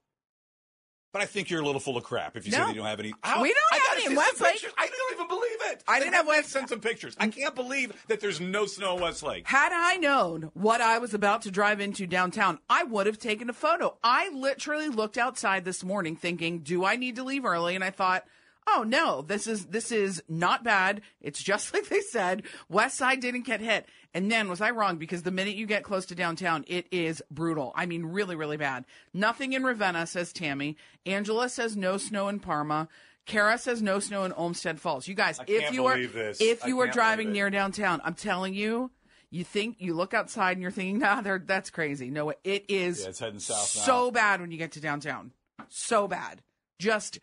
But 1.13 1.21
I 1.21 1.25
think 1.25 1.49
you're 1.51 1.61
a 1.61 1.65
little 1.65 1.79
full 1.79 1.95
of 1.95 2.03
crap 2.03 2.35
if 2.35 2.45
you 2.45 2.51
say 2.51 2.57
that 2.57 2.69
you 2.69 2.75
don't 2.75 2.85
have 2.87 2.99
any. 2.99 3.09
We 3.13 3.13
don't 3.23 3.55
I 3.71 3.75
have 3.75 3.83
any 3.93 4.01
see 4.01 4.05
in 4.07 4.15
some 4.15 4.17
Westlake. 4.17 4.51
pictures. 4.53 4.71
I 4.79 4.87
don't 4.87 5.13
even 5.13 5.27
believe 5.27 5.57
it. 5.71 5.83
I 5.87 5.99
didn't 5.99 6.13
have 6.15 6.25
West. 6.27 6.37
West- 6.39 6.49
Send 6.51 6.69
some 6.69 6.79
pictures. 6.79 7.15
I 7.19 7.27
can't 7.27 7.53
believe 7.53 7.93
that 8.07 8.19
there's 8.19 8.41
no 8.41 8.65
snow 8.65 8.95
in 8.97 9.01
Westlake. 9.03 9.47
Had 9.47 9.71
I 9.71 9.97
known 9.97 10.49
what 10.55 10.81
I 10.81 10.97
was 10.97 11.13
about 11.13 11.43
to 11.43 11.51
drive 11.51 11.79
into 11.79 12.07
downtown, 12.07 12.57
I 12.67 12.83
would 12.83 13.05
have 13.05 13.19
taken 13.19 13.47
a 13.49 13.53
photo. 13.53 13.95
I 14.03 14.29
literally 14.33 14.89
looked 14.89 15.17
outside 15.19 15.65
this 15.65 15.83
morning 15.83 16.15
thinking, 16.15 16.59
do 16.59 16.83
I 16.83 16.95
need 16.95 17.15
to 17.17 17.23
leave 17.23 17.45
early? 17.45 17.75
And 17.75 17.83
I 17.83 17.91
thought, 17.91 18.25
oh 18.67 18.83
no, 18.83 19.21
this 19.21 19.47
is 19.47 19.67
this 19.67 19.91
is 19.91 20.23
not 20.27 20.63
bad. 20.63 21.01
It's 21.21 21.41
just 21.41 21.73
like 21.73 21.89
they 21.89 22.01
said. 22.01 22.43
West 22.69 22.97
Side 22.97 23.19
didn't 23.19 23.45
get 23.45 23.61
hit. 23.61 23.87
And 24.13 24.31
then 24.31 24.49
was 24.49 24.61
I 24.61 24.69
wrong? 24.69 24.97
Because 24.97 25.23
the 25.23 25.31
minute 25.31 25.55
you 25.55 25.65
get 25.65 25.83
close 25.83 26.05
to 26.07 26.15
downtown, 26.15 26.65
it 26.67 26.85
is 26.91 27.21
brutal. 27.31 27.73
I 27.75 27.85
mean, 27.87 28.05
really, 28.05 28.35
really 28.35 28.57
bad. 28.57 28.85
Nothing 29.13 29.53
in 29.53 29.63
Ravenna, 29.63 30.05
says 30.05 30.31
Tammy. 30.31 30.77
Angela 31.05 31.49
says 31.49 31.75
no 31.75 31.97
snow 31.97 32.27
in 32.27 32.39
Parma. 32.39 32.87
Kara 33.25 33.57
says 33.57 33.81
no 33.81 33.99
snow 33.99 34.25
in 34.25 34.33
Olmsted 34.33 34.79
Falls. 34.79 35.07
You 35.07 35.15
guys, 35.15 35.39
if 35.47 35.73
you 35.73 35.85
are 35.85 35.97
this. 35.97 36.41
if 36.41 36.63
I 36.63 36.67
you 36.67 36.79
are 36.81 36.87
driving 36.87 37.31
near 37.31 37.49
downtown, 37.49 38.01
I'm 38.03 38.15
telling 38.15 38.53
you, 38.53 38.91
you 39.31 39.43
think 39.43 39.77
you 39.79 39.93
look 39.93 40.13
outside 40.13 40.53
and 40.53 40.61
you're 40.61 40.71
thinking, 40.71 40.99
nah, 40.99 41.21
they're, 41.21 41.39
that's 41.39 41.69
crazy. 41.69 42.09
No, 42.09 42.33
it 42.43 42.65
is 42.67 43.01
Yeah, 43.01 43.09
it's 43.09 43.19
heading 43.19 43.39
south 43.39 43.75
now. 43.75 43.81
so 43.83 44.11
bad 44.11 44.41
when 44.41 44.51
you 44.51 44.57
get 44.57 44.73
to 44.73 44.81
downtown. 44.81 45.31
So 45.69 46.07
bad. 46.07 46.41
Just 46.79 47.19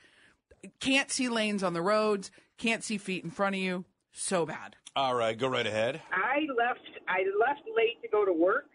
can't 0.80 1.10
see 1.10 1.28
lanes 1.28 1.62
on 1.62 1.72
the 1.72 1.82
roads, 1.82 2.30
can't 2.58 2.84
see 2.84 2.98
feet 2.98 3.24
in 3.24 3.30
front 3.30 3.54
of 3.54 3.60
you. 3.60 3.84
So 4.12 4.44
bad. 4.46 4.76
All 4.96 5.14
right, 5.14 5.38
go 5.38 5.48
right 5.48 5.66
ahead. 5.66 6.00
I 6.12 6.40
left. 6.56 6.80
I 7.08 7.24
left 7.38 7.62
late 7.76 8.02
to 8.02 8.08
go 8.08 8.24
to 8.24 8.32
work, 8.32 8.66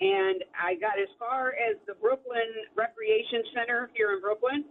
and 0.00 0.44
I 0.54 0.74
got 0.74 0.98
as 1.00 1.08
far 1.18 1.48
as 1.50 1.76
the 1.86 1.94
Brooklyn 1.94 2.48
Recreation 2.76 3.42
Center 3.54 3.90
here 3.94 4.12
in 4.12 4.20
Brooklyn, 4.20 4.64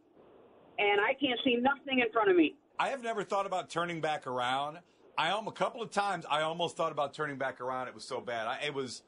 and 0.80 1.02
I 1.02 1.14
can't 1.14 1.40
see 1.44 1.56
nothing 1.56 2.00
in 2.00 2.12
front 2.12 2.30
of 2.30 2.38
me. 2.38 2.56
I 2.80 2.90
have 2.90 3.04
never 3.04 3.24
thought 3.24 3.46
about 3.46 3.70
turning 3.70 4.02
back 4.02 4.28
around. 4.28 4.80
I 5.18 5.32
almost 5.32 5.58
a 5.58 5.60
couple 5.60 5.82
of 5.82 5.92
times 5.92 6.26
I 6.30 6.42
almost 6.42 6.78
thought 6.78 6.92
about 6.92 7.14
turning 7.14 7.38
back 7.38 7.60
around. 7.60 7.88
It 7.88 7.96
was 7.96 8.06
so 8.06 8.22
bad. 8.22 8.48
I, 8.48 8.60
it 8.68 8.74
was 8.74 9.04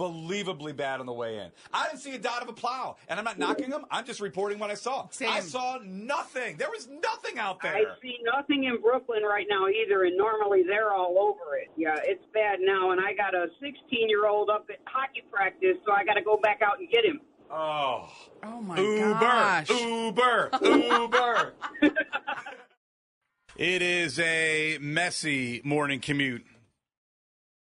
unbelievably 0.00 0.72
bad 0.72 1.00
on 1.00 1.06
the 1.06 1.12
way 1.12 1.38
in. 1.38 1.50
I 1.72 1.86
didn't 1.86 2.00
see 2.00 2.14
a 2.14 2.18
dot 2.18 2.42
of 2.42 2.48
a 2.48 2.52
plow, 2.52 2.96
and 3.08 3.18
I'm 3.18 3.24
not 3.24 3.38
knocking 3.38 3.70
them. 3.70 3.84
I'm 3.90 4.04
just 4.04 4.20
reporting 4.20 4.58
what 4.58 4.70
I 4.70 4.74
saw. 4.74 5.08
I 5.26 5.40
saw 5.40 5.78
nothing. 5.84 6.56
There 6.56 6.70
was 6.70 6.88
nothing 6.88 7.38
out 7.38 7.60
there. 7.62 7.74
I 7.74 7.84
see 8.02 8.18
nothing 8.34 8.64
in 8.64 8.80
Brooklyn 8.80 9.22
right 9.22 9.46
now 9.48 9.66
either, 9.68 10.04
and 10.04 10.16
normally 10.16 10.62
they're 10.66 10.92
all 10.92 11.18
over 11.18 11.56
it. 11.56 11.70
Yeah, 11.76 11.96
it's 12.02 12.24
bad 12.32 12.58
now, 12.60 12.90
and 12.92 13.00
I 13.00 13.12
got 13.14 13.34
a 13.34 13.46
16 13.60 14.08
year 14.08 14.26
old 14.26 14.50
up 14.50 14.66
at 14.70 14.78
hockey 14.86 15.22
practice, 15.30 15.76
so 15.84 15.92
I 15.92 16.04
got 16.04 16.14
to 16.14 16.22
go 16.22 16.38
back 16.42 16.60
out 16.62 16.78
and 16.78 16.88
get 16.90 17.04
him. 17.04 17.20
Oh, 17.52 18.08
Oh 18.42 18.60
my 18.60 18.78
Uber, 18.78 19.10
gosh. 19.20 19.70
Uber, 19.70 20.50
Uber. 20.62 21.52
it 23.56 23.82
is 23.82 24.18
a 24.18 24.78
messy 24.80 25.60
morning 25.64 26.00
commute. 26.00 26.44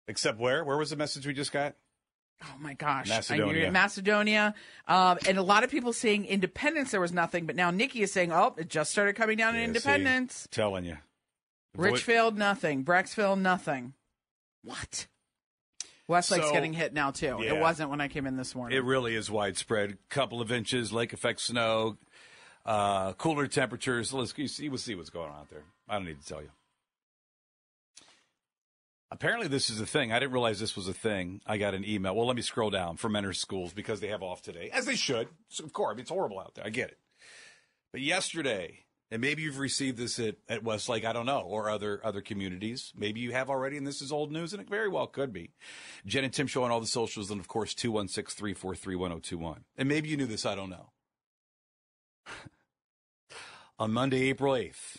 Except 0.08 0.38
where? 0.40 0.64
Where 0.64 0.78
was 0.78 0.90
the 0.90 0.96
message 0.98 1.26
we 1.26 1.34
just 1.34 1.52
got? 1.52 1.76
Oh 2.44 2.56
my 2.60 2.74
gosh. 2.74 3.08
Macedonia. 3.08 3.72
Macedonia. 3.72 4.56
Um, 4.88 5.18
and 5.28 5.38
a 5.38 5.44
lot 5.44 5.64
of 5.64 5.70
people 5.70 5.94
saying 5.94 6.26
Independence 6.26 6.92
there 6.92 7.02
was 7.02 7.12
nothing, 7.14 7.46
but 7.46 7.56
now 7.56 7.70
Nikki 7.72 8.02
is 8.02 8.12
saying, 8.12 8.32
oh, 8.32 8.56
it 8.58 8.68
just 8.68 8.92
started 8.92 9.16
coming 9.16 9.38
down 9.38 9.56
in 9.56 9.62
Yeah, 9.62 9.66
see, 9.66 9.68
Independence. 9.90 10.48
telling 10.52 10.86
you. 10.86 10.98
Richfield, 11.78 12.38
nothing. 12.38 12.84
Brecksville, 12.84 13.40
nothing. 13.40 13.94
What? 14.64 15.08
Westlake's 16.08 16.48
So- 16.48 16.52
getting 16.54 16.74
hit 16.74 16.94
now 16.94 17.12
too. 17.12 17.38
Yeah. 17.42 17.54
It 17.54 17.60
wasn't 17.62 17.90
when 17.90 18.02
I 18.02 18.08
came 18.08 18.26
in 18.28 18.36
this 18.38 18.54
morning. 18.56 18.78
It 18.78 18.84
really 18.84 19.16
is 19.16 19.30
widespread. 19.32 19.98
Couple 20.10 20.42
of 20.42 20.52
inches, 20.52 20.92
lake 20.92 21.14
effect 21.14 21.40
snow, 21.42 21.98
uh, 22.66 23.14
cooler 23.14 23.48
temperatures. 23.48 24.12
Let's 24.12 24.34
see, 24.52 24.68
we'll 24.68 24.78
see 24.78 24.96
what's 24.96 25.10
going 25.10 25.30
on 25.32 25.40
out 25.42 25.50
there. 25.50 25.64
I 25.88 25.94
don't 25.96 26.06
need 26.06 26.20
to 26.22 26.28
tell 26.28 26.42
you. 26.42 26.50
Apparently, 29.14 29.50
this 29.50 29.70
is 29.70 29.82
a 29.82 29.86
thing. 29.86 30.14
I 30.14 30.20
didn't 30.20 30.32
realize 30.32 30.60
this 30.60 30.78
was 30.78 30.88
a 30.88 30.94
thing. 30.94 31.42
I 31.46 31.58
got 31.58 31.74
an 31.74 31.84
email. 31.86 32.16
Well, 32.16 32.28
let 32.28 32.36
me 32.38 32.42
scroll 32.42 32.70
down 32.70 32.96
from 32.96 33.12
Mentor 33.12 33.34
schools 33.34 33.74
because 33.74 34.00
they 34.00 34.08
have 34.08 34.24
off 34.24 34.42
today, 34.42 34.70
as 34.72 34.86
they 34.86 34.96
should. 34.96 35.28
So, 35.50 35.66
of 35.66 35.74
course, 35.74 35.92
I 35.92 35.94
mean, 35.96 36.02
it's 36.02 36.10
horrible 36.10 36.40
out 36.40 36.56
there. 36.56 36.66
I 36.66 36.70
get 36.70 36.90
it. 36.90 36.98
But 37.92 38.00
yesterday, 38.02 38.86
and 39.12 39.20
maybe 39.20 39.42
you've 39.42 39.60
received 39.60 39.98
this 39.98 40.18
at, 40.18 40.36
at 40.48 40.64
Westlake, 40.64 41.04
I 41.04 41.12
don't 41.12 41.26
know, 41.26 41.42
or 41.42 41.70
other 41.70 42.00
other 42.06 42.22
communities. 42.22 42.94
Maybe 42.96 43.20
you 43.20 43.34
have 43.34 43.50
already, 43.50 43.76
and 43.76 43.86
this 43.86 44.02
is 44.02 44.14
old 44.14 44.32
news, 44.32 44.54
and 44.54 44.62
it 44.62 44.70
very 44.70 44.88
well 44.88 45.08
could 45.08 45.34
be. 45.34 45.52
Jen 46.06 46.24
and 46.24 46.34
Tim 46.34 46.48
show 46.48 46.64
on 46.64 46.72
all 46.72 46.80
the 46.80 46.88
socials, 46.88 47.30
and 47.30 47.42
of 47.42 47.50
course, 47.50 47.74
216 47.74 48.38
343 48.38 48.96
1021. 48.96 49.66
And 49.78 49.90
maybe 49.90 50.08
you 50.08 50.16
knew 50.16 50.26
this, 50.26 50.46
I 50.46 50.56
don't 50.56 50.70
know. 50.70 50.92
on 53.78 53.92
Monday, 53.92 54.30
April 54.30 54.54
8th. 54.54 54.98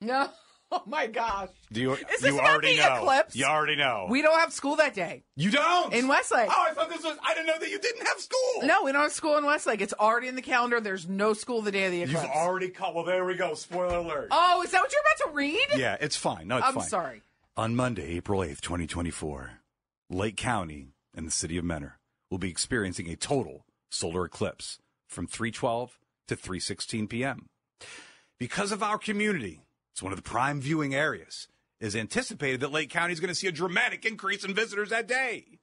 no. 0.00 0.30
Oh 0.72 0.82
my 0.86 1.08
gosh. 1.08 1.48
Do 1.72 1.80
you, 1.80 1.92
Is 1.94 1.98
this 2.20 2.22
you 2.32 2.38
about 2.38 2.48
already 2.48 2.76
the 2.76 2.82
know. 2.88 2.96
eclipse? 2.98 3.34
You 3.34 3.44
already 3.46 3.74
know. 3.74 4.06
We 4.08 4.22
don't 4.22 4.38
have 4.38 4.52
school 4.52 4.76
that 4.76 4.94
day. 4.94 5.24
you 5.34 5.50
don't? 5.50 5.92
In 5.92 6.06
Westlake. 6.06 6.48
Oh, 6.48 6.66
I 6.70 6.72
thought 6.74 6.88
this 6.88 7.02
was, 7.02 7.16
I 7.26 7.34
didn't 7.34 7.48
know 7.48 7.58
that 7.58 7.68
you 7.68 7.80
didn't 7.80 8.06
have 8.06 8.20
school. 8.20 8.62
No, 8.68 8.84
we 8.84 8.92
don't 8.92 9.02
have 9.02 9.10
school 9.12 9.36
in 9.36 9.44
Westlake. 9.44 9.80
It's 9.80 9.92
already 9.94 10.28
in 10.28 10.36
the 10.36 10.42
calendar. 10.42 10.80
There's 10.80 11.08
no 11.08 11.32
school 11.32 11.60
the 11.62 11.72
day 11.72 11.86
of 11.86 11.90
the 11.92 12.02
eclipse. 12.02 12.22
You've 12.22 12.30
already 12.32 12.68
caught. 12.68 12.94
Well, 12.94 13.04
there 13.04 13.24
we 13.24 13.34
go. 13.34 13.54
Spoiler 13.54 13.96
alert. 13.96 14.28
Oh, 14.30 14.62
is 14.62 14.70
that 14.70 14.80
what 14.80 14.92
you're 14.92 15.00
about 15.00 15.30
to 15.32 15.36
read? 15.36 15.66
Yeah, 15.76 15.96
it's 16.00 16.14
fine. 16.16 16.46
No, 16.46 16.58
it's 16.58 16.66
I'm 16.68 16.74
fine. 16.74 16.88
sorry. 16.88 17.22
On 17.56 17.74
Monday, 17.74 18.16
April 18.16 18.40
8th, 18.40 18.60
2024, 18.60 19.50
Lake 20.08 20.36
County 20.36 20.92
and 21.16 21.26
the 21.26 21.32
city 21.32 21.56
of 21.58 21.64
Mentor 21.64 21.98
will 22.30 22.38
be 22.38 22.48
experiencing 22.48 23.10
a 23.10 23.16
total 23.16 23.64
solar 23.90 24.24
eclipse 24.24 24.78
from 25.08 25.26
312 25.26 25.98
to 26.28 26.36
316 26.36 27.08
p.m. 27.08 27.46
Because 28.38 28.70
of 28.70 28.82
our 28.84 28.98
community, 28.98 29.62
it's 30.00 30.02
one 30.02 30.14
of 30.14 30.16
the 30.16 30.22
prime 30.22 30.62
viewing 30.62 30.94
areas, 30.94 31.46
it 31.78 31.86
is 31.88 31.94
anticipated 31.94 32.60
that 32.60 32.72
Lake 32.72 32.88
County 32.88 33.12
is 33.12 33.20
going 33.20 33.28
to 33.28 33.34
see 33.34 33.48
a 33.48 33.52
dramatic 33.52 34.06
increase 34.06 34.42
in 34.44 34.54
visitors 34.54 34.88
that 34.88 35.06
day. 35.06 35.58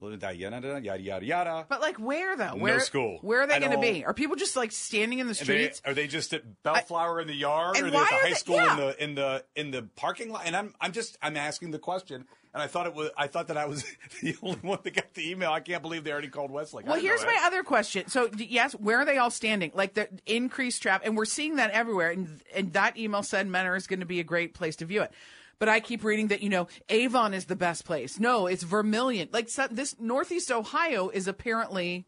Yada, 0.00 0.80
yada, 0.82 1.24
yada. 1.24 1.66
But 1.68 1.80
like 1.80 1.96
where 1.96 2.36
though? 2.36 2.54
No 2.54 2.56
Where 2.56 2.80
school. 2.80 3.18
Where 3.22 3.42
are 3.42 3.46
they 3.46 3.60
going 3.60 3.70
to 3.70 3.78
be? 3.78 4.04
Are 4.04 4.12
people 4.12 4.34
just 4.34 4.56
like 4.56 4.72
standing 4.72 5.20
in 5.20 5.28
the 5.28 5.30
Are 5.30 5.36
they, 5.36 5.44
streets? 5.44 5.82
are 5.84 5.94
they 5.94 6.08
just 6.08 6.34
at 6.34 6.42
Bellflower 6.64 7.20
in 7.20 7.28
the 7.28 7.34
yard, 7.34 7.78
or 7.78 7.86
are 7.86 7.90
they 7.90 7.96
at 7.96 8.00
the 8.00 8.04
high 8.16 8.28
they- 8.30 8.34
school 8.34 8.56
yeah. 8.56 8.72
in 8.72 8.76
the 8.78 9.04
in 9.04 9.14
the 9.14 9.44
in 9.54 9.70
the 9.70 9.82
parking 9.94 10.32
lot? 10.32 10.42
And 10.44 10.56
I'm 10.56 10.74
I'm 10.80 10.90
just 10.90 11.16
I'm 11.22 11.36
asking 11.36 11.70
the 11.70 11.78
question, 11.78 12.24
and 12.56 12.62
I 12.62 12.68
thought 12.68 12.86
it 12.86 12.94
was 12.94 13.10
I 13.18 13.26
thought 13.26 13.48
that 13.48 13.58
I 13.58 13.66
was 13.66 13.84
the 14.22 14.34
only 14.42 14.58
one 14.60 14.78
that 14.82 14.94
got 14.94 15.12
the 15.12 15.30
email. 15.30 15.52
I 15.52 15.60
can't 15.60 15.82
believe 15.82 16.04
they 16.04 16.10
already 16.10 16.28
called 16.28 16.50
Westlake. 16.50 16.86
Well, 16.86 16.98
here's 16.98 17.22
my 17.22 17.38
other 17.42 17.62
question. 17.62 18.08
So, 18.08 18.30
yes, 18.38 18.72
where 18.72 18.98
are 18.98 19.04
they 19.04 19.18
all 19.18 19.30
standing? 19.30 19.72
Like 19.74 19.92
the 19.92 20.08
increased 20.24 20.80
traffic, 20.80 21.06
and 21.06 21.18
we're 21.18 21.26
seeing 21.26 21.56
that 21.56 21.70
everywhere. 21.72 22.10
And 22.10 22.40
and 22.54 22.72
that 22.72 22.96
email 22.96 23.22
said 23.22 23.46
Mentor 23.46 23.76
is 23.76 23.86
going 23.86 24.00
to 24.00 24.06
be 24.06 24.20
a 24.20 24.24
great 24.24 24.54
place 24.54 24.76
to 24.76 24.86
view 24.86 25.02
it. 25.02 25.12
But 25.58 25.68
I 25.68 25.80
keep 25.80 26.02
reading 26.02 26.28
that 26.28 26.42
you 26.42 26.48
know 26.48 26.68
Avon 26.88 27.34
is 27.34 27.44
the 27.44 27.56
best 27.56 27.84
place. 27.84 28.18
No, 28.18 28.46
it's 28.46 28.62
Vermilion. 28.62 29.28
Like 29.32 29.50
so, 29.50 29.66
this 29.70 29.94
Northeast 30.00 30.50
Ohio 30.50 31.10
is 31.10 31.28
apparently 31.28 32.06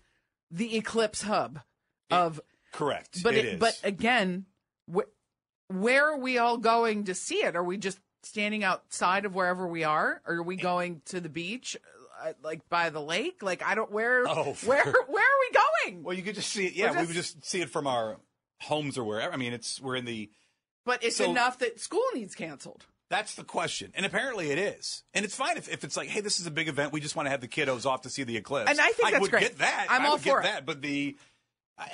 the 0.50 0.78
eclipse 0.78 1.21
hub 1.21 1.61
of. 2.11 2.40
correct. 2.73 3.23
But 3.23 3.35
it 3.35 3.45
it, 3.45 3.59
but 3.59 3.78
again, 3.85 4.47
wh- 4.90 5.11
where 5.69 6.11
are 6.11 6.19
we 6.19 6.38
all 6.38 6.57
going 6.57 7.05
to 7.05 7.14
see 7.14 7.45
it? 7.45 7.55
Are 7.55 7.64
we 7.64 7.76
just 7.76 7.99
standing 8.22 8.64
outside 8.64 9.25
of 9.25 9.34
wherever 9.34 9.66
we 9.66 9.84
are? 9.84 10.20
Or 10.26 10.37
are 10.37 10.42
we 10.42 10.56
going 10.56 11.02
to 11.06 11.20
the 11.20 11.28
beach, 11.28 11.76
uh, 12.22 12.32
like 12.42 12.68
by 12.68 12.90
the 12.90 13.00
lake? 13.00 13.42
Like 13.42 13.62
I 13.64 13.75
don't 13.75 13.90
where 13.90 14.25
Oh, 14.28 14.54
where 14.64 14.84
where 14.84 15.25
are 15.25 15.40
we 15.50 15.58
going? 15.92 16.02
well, 16.02 16.14
you 16.16 16.22
could 16.22 16.34
just 16.34 16.50
see 16.50 16.66
it. 16.66 16.75
Yeah, 16.75 16.90
We're 16.92 17.00
we 17.00 17.06
would 17.06 17.16
just 17.16 17.44
see 17.44 17.60
it 17.60 17.70
from 17.70 17.87
our 17.87 18.18
homes 18.60 18.98
or 18.98 19.04
wherever. 19.04 19.32
I 19.32 19.37
mean, 19.37 19.52
it's 19.52 19.80
we're 19.80 19.96
in 19.96 20.04
the. 20.04 20.30
But 20.84 21.04
it's 21.04 21.16
So- 21.16 21.30
enough 21.30 21.58
that 21.58 21.80
school 21.80 22.04
needs 22.14 22.34
canceled. 22.34 22.87
That's 23.10 23.37
the 23.37 23.44
question, 23.44 23.90
and 23.94 24.04
apparently 24.04 24.50
it 24.50 24.58
is. 24.58 25.02
And 25.14 25.25
it's 25.25 25.34
fine 25.34 25.56
if, 25.56 25.66
if 25.70 25.82
it's 25.82 25.96
like, 25.96 26.08
hey, 26.10 26.20
this 26.20 26.40
is 26.40 26.46
a 26.46 26.50
big 26.50 26.68
event. 26.68 26.92
We 26.92 27.00
just 27.00 27.16
want 27.16 27.25
to 27.25 27.30
have 27.30 27.40
the 27.40 27.48
kiddos 27.48 27.87
off 27.87 28.02
to 28.02 28.10
see 28.10 28.22
the 28.22 28.37
eclipse. 28.37 28.70
And 28.70 28.78
I 28.78 28.90
think 28.90 29.12
that's 29.12 29.22
would 29.22 29.30
great. 29.30 29.42
get 29.44 29.58
that. 29.60 29.87
I'm 29.88 30.02
I 30.02 30.04
all 30.08 30.12
would 30.12 30.20
for 30.20 30.26
get 30.26 30.38
it. 30.40 30.42
that. 30.42 30.66
But 30.66 30.82
the 30.82 31.16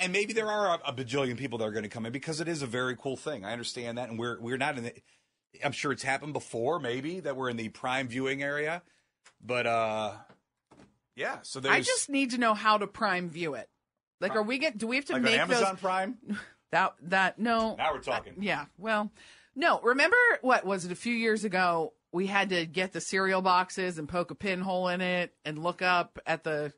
and 0.01 0.11
maybe 0.11 0.33
there 0.33 0.51
are 0.51 0.75
a, 0.75 0.89
a 0.89 0.93
bajillion 0.93 1.37
people 1.37 1.57
that 1.59 1.65
are 1.65 1.71
going 1.71 1.83
to 1.83 1.89
come 1.89 2.05
in 2.05 2.11
because 2.11 2.41
it 2.41 2.49
is 2.49 2.61
a 2.63 2.67
very 2.67 2.97
cool 2.97 3.15
thing. 3.15 3.45
I 3.45 3.53
understand 3.53 3.97
that, 3.97 4.09
and 4.09 4.19
we're 4.19 4.37
we're 4.41 4.57
not 4.57 4.77
in 4.77 4.83
the. 4.83 4.93
I'm 5.63 5.71
sure 5.71 5.91
it's 5.91 6.03
happened 6.03 6.33
before, 6.33 6.79
maybe 6.79 7.19
that 7.21 7.35
we're 7.35 7.49
in 7.49 7.57
the 7.57 7.69
prime 7.69 8.07
viewing 8.07 8.43
area, 8.43 8.81
but 9.43 9.67
uh, 9.67 10.11
yeah. 11.15 11.39
So 11.43 11.59
there's 11.59 11.75
I 11.75 11.81
just 11.81 12.09
need 12.09 12.31
to 12.31 12.37
know 12.37 12.53
how 12.53 12.77
to 12.77 12.87
prime 12.87 13.29
view 13.29 13.55
it. 13.55 13.69
Like, 14.21 14.35
are 14.35 14.43
we 14.43 14.57
get? 14.57 14.77
Do 14.77 14.87
we 14.87 14.95
have 14.95 15.05
to 15.05 15.13
like 15.13 15.21
make 15.21 15.33
on 15.33 15.39
Amazon 15.39 15.73
those? 15.73 15.81
Prime. 15.81 16.17
That 16.71 16.95
that 17.03 17.39
no. 17.39 17.75
Now 17.75 17.93
we're 17.93 17.99
talking. 17.99 18.33
Yeah. 18.41 18.65
Well, 18.77 19.09
no. 19.55 19.79
Remember 19.81 20.17
what 20.41 20.65
was 20.65 20.83
it 20.83 20.91
a 20.91 20.95
few 20.95 21.13
years 21.13 21.45
ago? 21.45 21.93
We 22.11 22.25
had 22.27 22.49
to 22.49 22.65
get 22.65 22.91
the 22.91 22.99
cereal 22.99 23.41
boxes 23.41 23.97
and 23.97 24.09
poke 24.09 24.31
a 24.31 24.35
pinhole 24.35 24.89
in 24.89 24.99
it 24.99 25.33
and 25.45 25.57
look 25.57 25.81
up 25.81 26.19
at 26.25 26.43
the. 26.43 26.73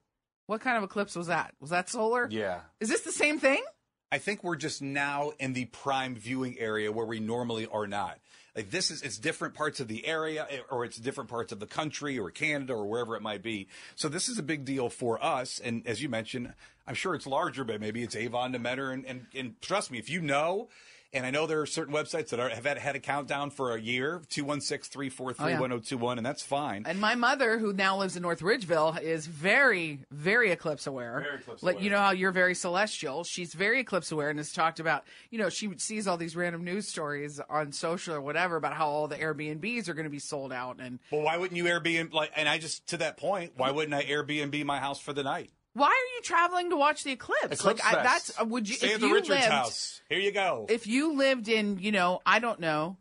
What 0.46 0.62
kind 0.62 0.78
of 0.78 0.84
eclipse 0.84 1.16
was 1.16 1.28
that? 1.28 1.56
Was 1.60 1.72
that 1.72 1.90
solar? 1.90 2.28
Yeah. 2.30 2.60
Is 2.80 2.90
this 2.90 3.02
the 3.02 3.12
same 3.12 3.40
thing? 3.40 3.64
I 4.12 4.20
think 4.20 4.44
we're 4.44 4.56
just 4.56 4.82
now 4.82 5.32
in 5.40 5.54
the 5.54 5.66
prime 5.66 6.16
viewing 6.16 6.60
area 6.60 6.92
where 6.92 7.06
we 7.06 7.20
normally 7.20 7.66
are 7.66 7.88
not. 7.88 8.20
Like 8.58 8.72
this 8.72 8.90
is 8.90 9.04
it's 9.04 9.20
different 9.20 9.54
parts 9.54 9.80
of 9.80 9.88
the 9.88 10.04
area 10.08 10.48
eh, 10.50 10.58
or 10.72 10.84
it's 10.84 10.98
different 10.98 11.30
parts 11.30 11.52
of 11.52 11.60
the 11.60 11.68
country 11.68 12.18
or 12.18 12.32
Canada 12.32 12.74
or 12.74 12.88
wherever 12.88 13.16
it 13.16 13.22
might 13.22 13.44
be. 13.44 13.68
So 13.96 14.10
this 14.10 14.28
is 14.28 14.40
a 14.40 14.44
big 14.44 14.66
deal 14.66 14.90
for 14.90 15.24
us. 15.24 15.60
And 15.64 15.86
as 15.86 16.02
you 16.02 16.10
mentioned, 16.10 16.52
I'm 16.88 16.96
sure 16.96 17.14
it's 17.14 17.28
larger, 17.28 17.64
but 17.64 17.80
maybe 17.80 18.02
it's 18.02 18.16
Avon 18.16 18.54
to 18.54 18.60
Mentor. 18.60 18.92
And, 18.92 19.06
and, 19.06 19.28
and 19.36 19.62
trust 19.62 19.92
me, 19.92 20.00
if 20.00 20.10
you 20.10 20.22
know, 20.22 20.70
and 21.14 21.26
I 21.26 21.32
know 21.32 21.48
there 21.48 21.62
are 21.62 21.66
certain 21.66 21.94
websites 21.94 22.30
that 22.30 22.40
are, 22.40 22.50
have 22.50 22.66
had, 22.66 22.78
had 22.78 22.96
a 22.96 23.00
countdown 23.00 23.50
for 23.50 23.76
a 23.76 23.82
year, 23.82 24.22
216 24.30 24.92
343 24.92 25.54
1021, 25.54 26.18
and 26.18 26.26
that's 26.26 26.44
fine. 26.44 26.84
And 26.86 27.00
my 27.00 27.16
mother, 27.16 27.58
who 27.58 27.74
now 27.74 27.98
lives 27.98 28.16
in 28.16 28.24
North 28.24 28.42
Ridgeville, 28.42 29.02
is 29.02 29.26
very, 29.26 30.00
very 30.12 30.52
eclipse 30.52 30.88
aware. 30.88 31.22
Very 31.22 31.36
eclipse 31.40 31.64
like 31.64 31.76
aware. 31.76 31.84
you 31.84 31.90
know 31.90 32.00
how 32.00 32.12
you're 32.12 32.32
very 32.32 32.56
celestial. 32.56 33.24
She's 33.24 33.54
very 33.54 33.80
eclipse 33.80 34.12
aware 34.12 34.30
and 34.30 34.40
has 34.40 34.52
talked 34.52 34.80
about. 34.80 35.06
You 35.30 35.40
know, 35.40 35.50
she 35.50 35.70
sees 35.78 36.08
all 36.08 36.18
these 36.18 36.36
random 36.36 36.64
news 36.64 36.88
stories 36.88 37.40
on 37.50 37.72
social 37.72 38.14
or 38.14 38.22
whatever 38.22 38.58
about 38.58 38.74
how 38.74 38.88
all 38.88 39.08
the 39.08 39.18
Airbnbs 39.18 39.88
are 39.88 39.94
going 39.94 40.06
to 40.06 40.10
be 40.10 40.20
sold 40.20 40.52
out. 40.52 40.78
And 40.80 41.00
Well, 41.12 41.22
why 41.22 41.38
wouldn't 41.38 41.58
you 41.58 41.66
Airbnb? 41.66 42.14
Like, 42.14 42.32
and 42.36 42.50
I 42.50 42.58
just 42.58 42.88
to 42.88 42.98
that 42.98 43.18
point, 43.18 43.54
why 43.56 43.72
wouldn't 43.72 43.94
I 43.94 44.04
Airbnb 44.04 44.66
my 44.66 44.80
house 44.80 45.00
for 45.00 45.14
the 45.14 45.24
night? 45.24 45.52
Why 45.78 45.88
are 45.88 46.16
you 46.16 46.22
traveling 46.24 46.70
to 46.72 46.76
watch 46.76 47.04
the 47.04 47.12
eclipse? 47.12 47.60
Eclipse 47.60 47.84
like 47.84 47.96
I, 48.00 48.04
that's 48.04 48.40
uh, 48.42 48.46
would 48.46 48.68
you 48.68 48.76
Stay 48.76 48.88
if 48.88 48.96
at 48.96 49.02
the 49.02 49.08
you 49.08 49.14
Richards 49.14 49.30
lived 49.30 49.44
house? 49.46 50.02
Here 50.10 50.20
you 50.20 50.32
go. 50.32 50.66
if 50.70 50.88
you 50.88 51.16
lived 51.16 51.48
in 51.48 51.78
you 51.80 51.92
know 51.92 52.20
I 52.26 52.40
don't 52.40 52.60
know 52.60 52.98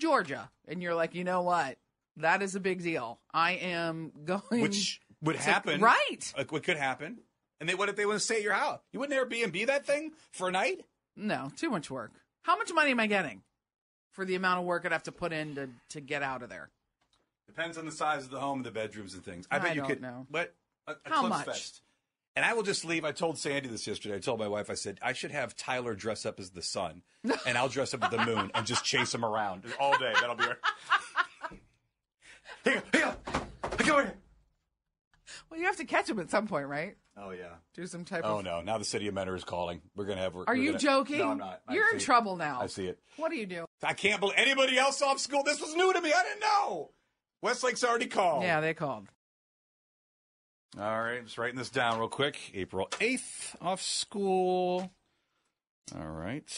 Georgia 0.00 0.50
and 0.68 0.82
you're 0.82 0.94
like 0.94 1.14
you 1.14 1.24
know 1.24 1.42
what 1.42 1.76
that 2.16 2.42
is 2.42 2.54
a 2.54 2.60
big 2.60 2.82
deal. 2.82 3.18
I 3.32 3.52
am 3.52 4.12
going 4.24 4.60
which 4.60 5.00
would 5.22 5.36
to- 5.36 5.42
happen, 5.42 5.80
right? 5.80 6.32
Like 6.36 6.52
what 6.52 6.62
could 6.62 6.76
happen? 6.76 7.18
And 7.60 7.68
they 7.68 7.74
what 7.74 7.88
if 7.88 7.96
they 7.96 8.06
want 8.06 8.18
to 8.18 8.24
stay 8.24 8.36
at 8.36 8.42
your 8.42 8.54
house? 8.54 8.80
You 8.92 9.00
wouldn't 9.00 9.18
Airbnb 9.18 9.66
that 9.66 9.86
thing 9.86 10.12
for 10.32 10.48
a 10.48 10.52
night? 10.52 10.84
No, 11.16 11.50
too 11.56 11.70
much 11.70 11.90
work. 11.90 12.12
How 12.42 12.56
much 12.56 12.72
money 12.72 12.90
am 12.92 13.00
I 13.00 13.06
getting 13.06 13.42
for 14.12 14.24
the 14.24 14.34
amount 14.34 14.60
of 14.60 14.64
work 14.66 14.84
I'd 14.86 14.92
have 14.92 15.02
to 15.04 15.12
put 15.12 15.32
in 15.32 15.54
to, 15.56 15.68
to 15.90 16.00
get 16.00 16.22
out 16.22 16.42
of 16.42 16.48
there? 16.48 16.70
Depends 17.46 17.76
on 17.76 17.84
the 17.84 17.92
size 17.92 18.24
of 18.24 18.30
the 18.30 18.40
home, 18.40 18.62
the 18.62 18.70
bedrooms, 18.70 19.12
and 19.14 19.24
things. 19.24 19.46
I, 19.50 19.56
I 19.56 19.58
bet 19.58 19.76
you 19.76 19.82
could. 19.82 20.00
know. 20.00 20.26
But 20.30 20.54
a, 20.86 20.94
How 21.04 21.26
much? 21.26 21.46
Fest. 21.46 21.82
And 22.36 22.44
I 22.44 22.52
will 22.54 22.62
just 22.62 22.84
leave. 22.84 23.04
I 23.04 23.12
told 23.12 23.38
Sandy 23.38 23.68
this 23.68 23.86
yesterday. 23.86 24.14
I 24.14 24.18
told 24.20 24.38
my 24.38 24.46
wife. 24.48 24.70
I 24.70 24.74
said 24.74 24.98
I 25.02 25.12
should 25.12 25.32
have 25.32 25.56
Tyler 25.56 25.94
dress 25.94 26.24
up 26.24 26.38
as 26.38 26.50
the 26.50 26.62
sun, 26.62 27.02
and 27.46 27.58
I'll 27.58 27.68
dress 27.68 27.92
up 27.92 28.04
as 28.04 28.10
the 28.10 28.24
moon 28.24 28.50
and 28.54 28.66
just 28.66 28.84
chase 28.84 29.12
him 29.14 29.24
around 29.24 29.64
all 29.80 29.98
day. 29.98 30.12
That'll 30.20 30.36
be. 30.36 30.44
Our... 30.44 30.58
Here, 32.64 32.82
here. 32.92 33.16
Come 33.78 33.90
over 33.90 34.02
here. 34.02 34.14
Well, 35.50 35.58
you 35.58 35.66
have 35.66 35.76
to 35.76 35.84
catch 35.84 36.08
him 36.08 36.18
at 36.20 36.30
some 36.30 36.46
point, 36.46 36.66
right? 36.68 36.96
Oh 37.16 37.30
yeah. 37.30 37.54
Do 37.74 37.86
some 37.86 38.04
type 38.04 38.22
of 38.24 38.30
Oh 38.30 38.38
of. 38.38 38.44
no! 38.44 38.60
Now 38.60 38.78
the 38.78 38.84
city 38.84 39.08
of 39.08 39.14
Mentor 39.14 39.34
is 39.34 39.44
calling. 39.44 39.80
We're 39.96 40.04
gonna 40.06 40.20
have. 40.20 40.36
Are 40.36 40.44
we're 40.46 40.54
you 40.54 40.70
gonna- 40.72 40.78
joking? 40.78 41.18
No, 41.18 41.30
I'm 41.30 41.38
not. 41.38 41.60
I 41.66 41.74
You're 41.74 41.90
in 41.90 41.96
it. 41.96 42.00
trouble 42.00 42.36
now. 42.36 42.60
I 42.62 42.66
see 42.66 42.86
it. 42.86 42.98
What 43.16 43.30
do 43.30 43.36
you 43.36 43.46
do? 43.46 43.64
I 43.82 43.92
can't 43.94 44.20
believe 44.20 44.36
anybody 44.38 44.78
else 44.78 45.02
off 45.02 45.18
school. 45.18 45.42
This 45.42 45.60
was 45.60 45.74
new 45.74 45.92
to 45.92 46.00
me. 46.00 46.12
I 46.12 46.22
didn't 46.22 46.40
know. 46.40 46.90
Westlake's 47.42 47.82
already 47.82 48.06
called. 48.06 48.42
Yeah, 48.44 48.60
they 48.60 48.74
called. 48.74 49.08
All 50.78 51.02
right, 51.02 51.22
just 51.24 51.36
writing 51.36 51.58
this 51.58 51.70
down 51.70 51.98
real 51.98 52.08
quick. 52.08 52.38
April 52.54 52.86
8th 52.92 53.56
off 53.60 53.82
school. 53.82 54.90
All 55.98 56.06
right. 56.06 56.48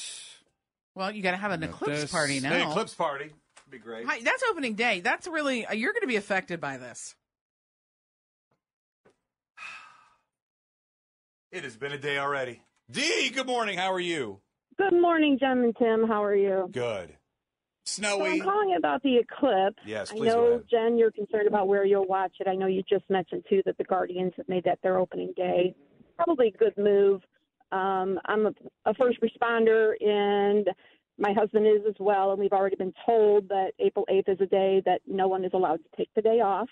Well, 0.95 1.11
you 1.11 1.23
got 1.23 1.31
to 1.31 1.39
have 1.39 1.53
an 1.53 1.61
Got 1.61 1.71
eclipse 1.71 2.01
this. 2.03 2.13
party 2.13 2.41
now. 2.41 2.51
Hey, 2.51 2.63
eclipse 2.63 2.95
party. 2.95 3.31
Be 3.71 3.79
great. 3.79 4.05
Hi, 4.07 4.21
that's 4.23 4.43
opening 4.51 4.75
day. 4.75 5.01
That's 5.01 5.27
really 5.27 5.65
uh, 5.65 5.73
you're 5.73 5.95
going 5.95 6.03
to 6.03 6.07
be 6.09 6.17
affected 6.17 6.61
by 6.61 6.77
this. 6.77 7.15
It 11.51 11.65
has 11.65 11.77
been 11.77 11.93
a 11.93 11.99
day 11.99 12.17
already. 12.19 12.63
Dee, 12.91 13.31
good 13.31 13.47
morning. 13.47 13.77
How 13.79 13.93
are 13.93 14.01
you? 14.01 14.41
Good 14.79 14.93
morning, 14.99 15.37
Jen 15.39 15.59
and 15.59 15.77
Tim. 15.77 16.07
How 16.09 16.25
are 16.25 16.35
you? 16.35 16.69
Good. 16.73 17.15
So 17.85 18.25
I'm 18.25 18.41
calling 18.41 18.77
about 18.77 19.03
the 19.03 19.19
eclipse. 19.19 19.83
Yes, 19.85 20.11
I 20.11 20.17
please 20.17 20.33
go 20.33 20.57
know. 20.57 20.63
Jen, 20.71 20.97
you're 20.97 21.11
concerned 21.11 21.49
about 21.49 21.69
where 21.69 21.85
you'll 21.85 22.07
watch 22.07 22.33
it. 22.41 22.47
I 22.47 22.55
know 22.55 22.67
you 22.67 22.83
just 22.89 23.09
mentioned 23.11 23.45
too 23.49 23.63
that 23.67 23.77
the 23.77 23.85
Guardians 23.85 24.33
have 24.37 24.49
made 24.49 24.65
that 24.65 24.79
their 24.83 24.99
opening 24.99 25.33
day. 25.37 25.75
Probably 26.17 26.49
a 26.49 26.59
good 26.59 26.77
move. 26.79 27.23
Um, 27.73 28.21
I'm 28.27 28.47
a, 28.47 28.53
a 28.85 28.95
first 28.95 29.19
responder, 29.21 29.95
and 30.01 30.69
my 31.19 31.33
husband 31.33 31.67
is 31.67 31.83
as 31.89 31.95
well. 31.99 32.31
And 32.31 32.39
we've 32.39 32.53
already 32.53 32.77
been 32.77 32.93
told 33.05 33.49
that 33.49 33.73
April 33.79 34.07
8th 34.11 34.29
is 34.29 34.41
a 34.41 34.47
day 34.47 34.83
that 34.85 35.01
no 35.07 35.27
one 35.27 35.45
is 35.45 35.53
allowed 35.55 35.79
to 35.79 35.97
take 35.97 36.11
the 36.15 36.23
day 36.23 36.41
off. 36.41 36.69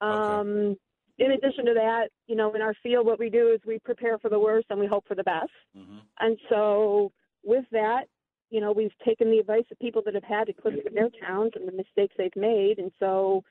Um, 0.00 0.76
In 1.18 1.32
addition 1.32 1.66
to 1.66 1.74
that, 1.74 2.08
you 2.26 2.36
know, 2.36 2.54
in 2.54 2.62
our 2.62 2.74
field, 2.82 3.04
what 3.04 3.18
we 3.18 3.28
do 3.28 3.50
is 3.52 3.60
we 3.66 3.80
prepare 3.80 4.18
for 4.18 4.28
the 4.28 4.38
worst 4.38 4.66
and 4.70 4.78
we 4.78 4.86
hope 4.86 5.06
for 5.08 5.16
the 5.16 5.24
best. 5.24 5.50
Mm-hmm. 5.76 5.98
And 6.20 6.38
so, 6.48 7.12
with 7.44 7.64
that, 7.72 8.04
you 8.50 8.60
know, 8.60 8.72
we've 8.72 8.96
taken 9.04 9.30
the 9.30 9.38
advice 9.38 9.64
of 9.70 9.78
people 9.78 10.02
that 10.04 10.14
have 10.14 10.24
had 10.24 10.48
eclipse 10.48 10.78
in 10.86 10.94
their 10.94 11.10
towns 11.22 11.52
and 11.54 11.66
the 11.68 11.72
mistakes 11.72 12.14
they've 12.16 12.34
made. 12.36 12.78
And 12.78 12.90
so 12.98 13.44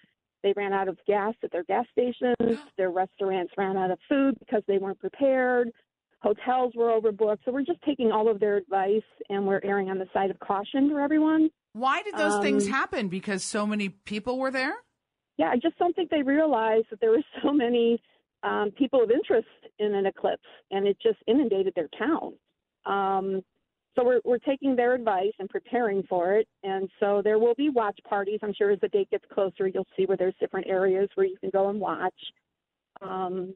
they 0.44 0.54
ran 0.56 0.74
out 0.74 0.88
of 0.88 0.98
gas 1.08 1.34
at 1.44 1.51
their 1.51 1.63
gas 1.63 1.86
stations. 1.92 2.36
Their 2.77 2.92
restaurants 2.92 3.54
ran 3.58 3.77
out 3.77 3.92
of 3.92 4.00
food 4.08 4.38
because 4.39 4.63
they 4.68 4.77
weren't 4.77 5.00
prepared. 5.00 5.72
Hotels 6.22 6.74
were 6.75 6.89
overbooked. 6.89 7.39
So 7.46 7.51
we're 7.51 7.63
just 7.63 7.82
taking 7.84 8.12
all 8.12 8.30
of 8.30 8.39
their 8.39 8.58
advice 8.58 9.04
and 9.30 9.46
we're 9.46 9.62
erring 9.63 9.89
on 9.89 9.98
the 10.00 10.08
side 10.13 10.32
of 10.32 10.39
caution 10.39 10.89
for 10.89 11.00
everyone. 11.00 11.50
Why 11.74 12.01
did 12.01 12.16
those 12.18 12.42
things 12.42 12.66
Um, 12.66 12.72
happen? 12.74 13.08
Because 13.08 13.44
so 13.44 13.68
many 13.68 13.89
people 13.89 14.39
were 14.39 14.50
there. 14.51 14.74
Yeah, 15.38 15.50
I 15.50 15.58
just 15.58 15.77
don't 15.77 15.96
think 15.96 16.10
they 16.10 16.24
realized 16.24 16.88
that 16.89 17.00
there 17.01 17.12
were 17.12 17.24
so 17.44 17.54
many 17.54 18.01
um, 18.44 18.72
people 18.72 19.04
of 19.04 19.12
interest 19.12 19.48
in 19.77 19.94
an 19.94 20.08
eclipse, 20.08 20.42
and 20.72 20.88
it 20.88 20.98
just 21.01 21.20
inundated 21.27 21.74
their 21.75 21.89
town. 22.00 22.34
Um, 22.86 23.44
so 23.98 24.06
we're 24.06 24.22
we're 24.24 24.38
taking 24.38 24.75
their 24.75 24.94
advice 24.94 25.34
and 25.39 25.50
preparing 25.50 26.04
for 26.04 26.36
it, 26.36 26.48
and 26.63 26.89
so 27.00 27.22
there 27.24 27.39
will 27.39 27.56
be 27.56 27.70
watch 27.70 28.00
parties. 28.08 28.39
I'm 28.44 28.54
sure 28.54 28.72
as 28.72 28.80
the 28.80 28.89
date 28.89 29.10
gets 29.10 29.25
closer, 29.34 29.68
you'll 29.68 29.88
see 29.96 30.06
where 30.06 30.18
there's 30.18 30.36
different 30.39 30.68
areas 30.68 31.10
where 31.16 31.25
you 31.25 31.38
can 31.39 31.50
go 31.50 31.70
and 31.70 31.80
watch. 31.80 32.13
Um, 33.01 33.56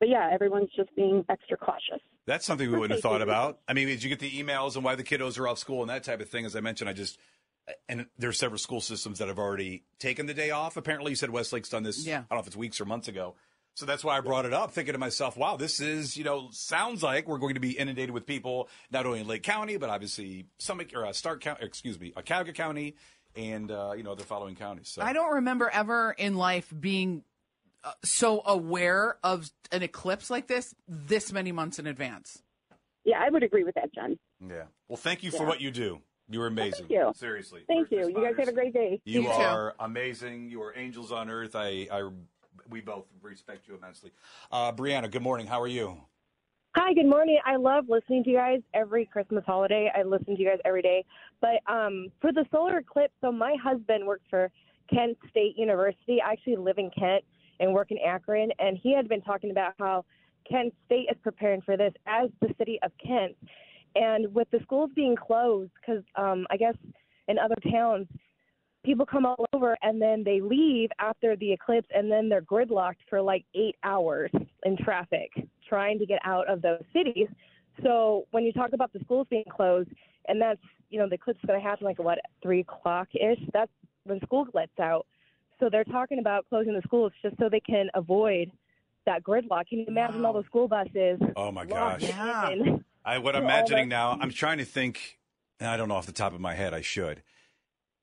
but 0.00 0.08
yeah, 0.08 0.30
everyone's 0.32 0.70
just 0.74 0.94
being 0.96 1.24
extra 1.28 1.56
cautious. 1.56 2.00
That's 2.26 2.46
something 2.46 2.70
we 2.70 2.78
wouldn't 2.78 2.98
have 2.98 3.02
thought 3.02 3.22
about. 3.22 3.60
I 3.68 3.74
mean, 3.74 3.88
did 3.88 4.02
you 4.02 4.08
get 4.08 4.18
the 4.18 4.30
emails 4.30 4.76
and 4.76 4.84
why 4.84 4.94
the 4.94 5.04
kiddos 5.04 5.38
are 5.38 5.46
off 5.46 5.58
school 5.58 5.82
and 5.82 5.90
that 5.90 6.04
type 6.04 6.20
of 6.20 6.28
thing? 6.28 6.46
As 6.46 6.56
I 6.56 6.60
mentioned, 6.60 6.88
I 6.88 6.94
just 6.94 7.18
and 7.88 8.06
there 8.18 8.30
are 8.30 8.34
several 8.34 8.58
school 8.58 8.80
systems 8.80 9.18
that 9.18 9.28
have 9.28 9.38
already 9.38 9.84
taken 9.98 10.26
the 10.26 10.34
day 10.34 10.50
off. 10.50 10.76
Apparently, 10.76 11.12
you 11.12 11.16
said 11.16 11.30
Westlake's 11.30 11.68
done 11.68 11.82
this. 11.82 12.06
Yeah. 12.06 12.18
I 12.18 12.20
don't 12.20 12.32
know 12.32 12.40
if 12.40 12.46
it's 12.46 12.56
weeks 12.56 12.80
or 12.80 12.84
months 12.84 13.08
ago. 13.08 13.34
So 13.76 13.86
that's 13.86 14.04
why 14.04 14.16
I 14.16 14.20
brought 14.20 14.44
it 14.46 14.52
up, 14.52 14.70
thinking 14.70 14.92
to 14.92 14.98
myself, 14.98 15.36
wow, 15.36 15.56
this 15.56 15.80
is, 15.80 16.16
you 16.16 16.22
know, 16.22 16.48
sounds 16.52 17.02
like 17.02 17.26
we're 17.26 17.38
going 17.38 17.54
to 17.54 17.60
be 17.60 17.72
inundated 17.72 18.12
with 18.12 18.24
people, 18.24 18.68
not 18.92 19.04
only 19.04 19.18
in 19.20 19.26
Lake 19.26 19.42
County, 19.42 19.76
but 19.78 19.90
obviously 19.90 20.46
Summit 20.58 20.94
or 20.94 21.04
uh, 21.04 21.12
Stark 21.12 21.40
County, 21.40 21.64
excuse 21.66 21.98
me, 21.98 22.12
uh, 22.16 22.22
Cuyahoga 22.22 22.52
County 22.52 22.94
and, 23.34 23.72
uh, 23.72 23.92
you 23.96 24.04
know, 24.04 24.14
the 24.14 24.22
following 24.22 24.54
counties. 24.54 24.88
So 24.90 25.02
I 25.02 25.12
don't 25.12 25.34
remember 25.34 25.68
ever 25.68 26.12
in 26.16 26.36
life 26.36 26.72
being 26.78 27.24
uh, 27.82 27.90
so 28.04 28.42
aware 28.46 29.16
of 29.24 29.50
an 29.72 29.82
eclipse 29.82 30.30
like 30.30 30.46
this 30.46 30.72
this 30.86 31.32
many 31.32 31.50
months 31.50 31.80
in 31.80 31.88
advance. 31.88 32.40
Yeah, 33.04 33.20
I 33.20 33.28
would 33.28 33.42
agree 33.42 33.64
with 33.64 33.74
that, 33.74 33.92
Jen. 33.92 34.18
Yeah. 34.40 34.62
Well, 34.88 34.96
thank 34.96 35.24
you 35.24 35.32
for 35.32 35.38
Yeah. 35.42 35.48
what 35.48 35.60
you 35.60 35.72
do. 35.72 36.00
You're 36.30 36.46
amazing. 36.46 36.86
Thank 36.86 36.90
you. 36.92 37.12
Seriously. 37.16 37.64
Thank 37.66 37.90
First 37.90 38.08
you. 38.08 38.16
You 38.16 38.24
guys 38.24 38.34
have 38.38 38.48
a 38.48 38.52
great 38.52 38.72
day. 38.72 39.00
You, 39.04 39.22
You 39.22 39.26
too. 39.26 39.32
are 39.34 39.74
amazing. 39.80 40.48
You 40.48 40.62
are 40.62 40.72
angels 40.74 41.12
on 41.12 41.28
earth. 41.28 41.54
I, 41.54 41.86
I, 41.92 42.08
we 42.68 42.80
both 42.80 43.06
respect 43.22 43.68
you 43.68 43.76
immensely. 43.76 44.12
Uh, 44.50 44.72
Brianna, 44.72 45.10
good 45.10 45.22
morning. 45.22 45.46
How 45.46 45.60
are 45.60 45.68
you? 45.68 45.98
Hi, 46.76 46.92
good 46.92 47.06
morning. 47.06 47.38
I 47.46 47.54
love 47.56 47.84
listening 47.88 48.24
to 48.24 48.30
you 48.30 48.36
guys 48.36 48.60
every 48.74 49.06
Christmas 49.06 49.44
holiday. 49.46 49.92
I 49.96 50.02
listen 50.02 50.34
to 50.34 50.42
you 50.42 50.48
guys 50.48 50.58
every 50.64 50.82
day. 50.82 51.04
But 51.40 51.60
um, 51.72 52.08
for 52.20 52.32
the 52.32 52.44
solar 52.50 52.78
eclipse, 52.78 53.14
so 53.20 53.30
my 53.30 53.54
husband 53.62 54.04
works 54.04 54.24
for 54.28 54.50
Kent 54.92 55.16
State 55.30 55.56
University. 55.56 56.20
I 56.20 56.32
actually 56.32 56.56
live 56.56 56.78
in 56.78 56.90
Kent 56.90 57.24
and 57.60 57.72
work 57.72 57.92
in 57.92 57.98
Akron, 58.04 58.50
and 58.58 58.76
he 58.82 58.94
had 58.94 59.08
been 59.08 59.22
talking 59.22 59.52
about 59.52 59.74
how 59.78 60.04
Kent 60.50 60.74
State 60.86 61.06
is 61.10 61.16
preparing 61.22 61.62
for 61.62 61.76
this 61.76 61.92
as 62.06 62.28
the 62.40 62.52
city 62.58 62.80
of 62.82 62.90
Kent. 63.04 63.36
And 63.94 64.34
with 64.34 64.50
the 64.50 64.58
schools 64.64 64.90
being 64.96 65.14
closed, 65.14 65.70
because 65.80 66.02
um, 66.16 66.46
I 66.50 66.56
guess 66.56 66.74
in 67.28 67.38
other 67.38 67.54
towns, 67.70 68.08
people 68.84 69.06
come 69.06 69.26
all 69.26 69.46
over 69.52 69.76
and 69.82 70.00
then 70.00 70.22
they 70.24 70.40
leave 70.40 70.90
after 70.98 71.36
the 71.36 71.52
eclipse 71.52 71.88
and 71.94 72.10
then 72.10 72.28
they're 72.28 72.42
gridlocked 72.42 72.96
for 73.08 73.20
like 73.20 73.44
eight 73.54 73.76
hours 73.82 74.30
in 74.64 74.76
traffic 74.76 75.30
trying 75.68 75.98
to 75.98 76.06
get 76.06 76.20
out 76.24 76.48
of 76.48 76.62
those 76.62 76.82
cities. 76.92 77.28
So 77.82 78.26
when 78.30 78.44
you 78.44 78.52
talk 78.52 78.72
about 78.72 78.92
the 78.92 79.00
schools 79.00 79.26
being 79.30 79.44
closed 79.50 79.88
and 80.28 80.40
that's 80.40 80.60
you 80.90 80.98
know 80.98 81.08
the 81.08 81.14
eclipse 81.14 81.40
is 81.42 81.46
going 81.46 81.60
to 81.60 81.66
happen 81.66 81.84
like 81.84 81.98
what 81.98 82.18
three 82.42 82.60
o'clock 82.60 83.08
ish. 83.14 83.40
That's 83.52 83.70
when 84.04 84.20
school 84.20 84.46
lets 84.54 84.78
out. 84.78 85.06
So 85.58 85.68
they're 85.70 85.84
talking 85.84 86.18
about 86.18 86.46
closing 86.48 86.74
the 86.74 86.82
schools 86.82 87.12
just 87.22 87.36
so 87.38 87.48
they 87.48 87.60
can 87.60 87.88
avoid 87.94 88.50
that 89.06 89.22
gridlock. 89.22 89.68
Can 89.68 89.80
you 89.80 89.86
imagine 89.88 90.24
all 90.24 90.32
those 90.32 90.44
school 90.46 90.68
buses? 90.68 91.18
Oh 91.36 91.50
my 91.50 91.64
gosh. 91.64 92.02
Yeah. 92.02 92.50
I, 93.04 93.18
what 93.18 93.36
I'm 93.36 93.44
imagining 93.44 93.88
now, 93.88 94.16
I'm 94.18 94.30
trying 94.30 94.58
to 94.58 94.64
think, 94.64 95.18
and 95.60 95.68
I 95.68 95.76
don't 95.76 95.88
know 95.88 95.94
off 95.94 96.06
the 96.06 96.12
top 96.12 96.32
of 96.32 96.40
my 96.40 96.54
head, 96.54 96.72
I 96.72 96.80
should. 96.80 97.22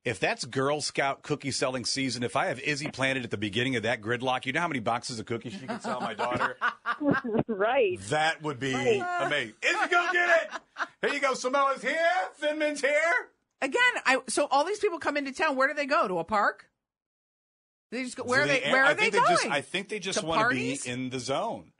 If 0.03 0.19
that's 0.19 0.45
Girl 0.45 0.81
Scout 0.81 1.21
cookie 1.21 1.51
selling 1.51 1.85
season, 1.85 2.23
if 2.23 2.35
I 2.35 2.47
have 2.47 2.59
Izzy 2.59 2.89
planted 2.89 3.23
at 3.23 3.29
the 3.29 3.37
beginning 3.37 3.75
of 3.75 3.83
that 3.83 4.01
gridlock, 4.01 4.47
you 4.47 4.53
know 4.53 4.59
how 4.59 4.67
many 4.67 4.79
boxes 4.79 5.19
of 5.19 5.27
cookies 5.27 5.53
she 5.53 5.67
could 5.67 5.81
sell 5.83 6.01
my 6.01 6.15
daughter? 6.15 6.57
right. 7.47 7.99
That 8.09 8.41
would 8.41 8.59
be 8.59 8.73
Right. 8.73 9.03
amazing. 9.21 9.53
Izzy, 9.61 9.87
go 9.91 10.07
get 10.11 10.29
it! 10.53 10.87
Here 11.01 11.13
you 11.13 11.19
go. 11.19 11.35
Samoa's 11.35 11.83
here. 11.83 11.95
Finman's 12.41 12.81
here. 12.81 13.29
Again, 13.61 13.79
I 14.07 14.17
so 14.27 14.47
all 14.49 14.63
these 14.63 14.79
people 14.79 14.97
come 14.97 15.17
into 15.17 15.31
town. 15.33 15.55
Where 15.55 15.67
do 15.67 15.75
they 15.75 15.85
go? 15.85 16.07
To 16.07 16.17
a 16.17 16.23
park? 16.23 16.65
They 17.91 18.03
just 18.03 18.17
go. 18.17 18.23
Where 18.23 18.39
So 18.39 18.43
are 18.45 18.47
they? 18.47 18.63
air- 18.63 18.71
Where 18.73 18.83
I 18.85 18.91
are 18.91 18.93
they 18.95 19.11
think 19.11 19.13
going? 19.23 19.27
Just, 19.29 19.45
I 19.47 19.61
think 19.61 19.89
they 19.89 19.99
just 19.99 20.19
To 20.21 20.25
want 20.25 20.49
to 20.49 20.55
be 20.55 20.79
in 20.83 21.11
the 21.11 21.19
zone. 21.19 21.73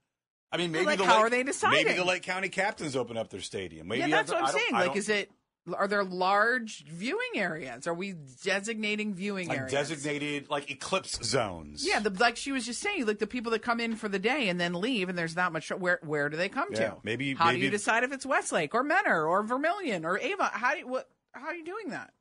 I 0.52 0.58
mean, 0.58 0.72
maybe 0.72 0.86
like, 0.86 1.00
the 1.00 1.06
how 1.06 1.16
Lake, 1.16 1.26
are 1.26 1.30
they 1.32 1.44
deciding? 1.44 1.86
Maybe 1.86 1.98
the 1.98 2.04
Lake 2.06 2.22
County 2.24 2.50
Captains 2.50 2.96
open 2.96 3.18
up 3.18 3.30
their 3.30 3.40
stadium. 3.42 3.88
Maybe 3.88 4.02
yeah, 4.02 4.08
that's 4.10 4.30
other- 4.32 4.42
what 4.44 4.50
I'm 4.52 4.56
I 4.56 4.60
saying. 4.60 4.74
Like, 4.74 4.96
is 4.96 5.10
it? 5.10 5.32
Are 5.78 5.88
there 5.88 6.04
large 6.04 6.86
viewing 6.88 7.30
areas? 7.36 7.86
Are 7.86 7.94
we 7.94 8.16
designating 8.44 9.14
viewing 9.14 9.48
like 9.48 9.60
areas? 9.60 9.72
designated 9.72 10.50
like 10.50 10.72
eclipse 10.72 11.24
zones? 11.24 11.86
Yeah, 11.88 12.00
the, 12.00 12.10
like 12.10 12.36
she 12.36 12.52
was 12.52 12.66
just 12.66 12.82
saying, 12.82 13.06
like 13.06 13.20
the 13.20 13.28
people 13.28 13.52
that 13.52 13.62
come 13.62 13.80
in 13.80 13.96
for 13.96 14.10
the 14.10 14.18
day 14.18 14.50
and 14.50 14.60
then 14.60 14.74
leave, 14.74 15.08
and 15.08 15.16
there's 15.18 15.36
not 15.36 15.54
much. 15.54 15.70
Where 15.70 16.00
where 16.04 16.30
do 16.30 16.38
they 16.38 16.50
come 16.50 16.70
Yeah, 16.72 16.80
to? 16.80 16.98
maybe- 17.04 17.36
How 17.36 17.52
do 17.52 17.60
you 17.60 17.70
decide 17.70 18.04
if 18.04 18.12
it's 18.12 18.26
Westlake 18.26 18.74
or 18.74 18.84
Mentor 18.84 19.28
or 19.28 19.44
Vermilion 19.44 20.04
or 20.04 20.18
Ava? 20.18 20.50
How 20.52 20.74
do 20.74 20.80
you, 20.80 20.88
what? 20.88 21.10
How 21.34 21.48
are 21.48 21.56
you 21.56 21.64
doing 21.64 21.90
that? 21.90 22.12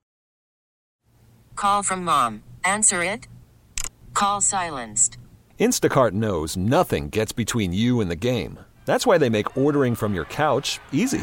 Call 1.57 1.83
from 1.83 2.05
mom. 2.05 2.43
Answer 2.65 3.03
it. 3.03 3.27
Call 4.13 4.41
silenced. 4.43 5.17
Instacart 5.59 6.13
knows 6.13 6.57
nothing 6.57 7.09
gets 7.09 7.33
between 7.33 7.73
you 7.73 8.01
and 8.03 8.11
the 8.11 8.17
game. 8.17 8.59
That's 8.85 9.07
why 9.07 9.19
they 9.19 9.31
make 9.31 9.57
ordering 9.57 9.95
from 9.95 10.15
your 10.15 10.25
couch 10.27 10.79
easy. 10.93 11.23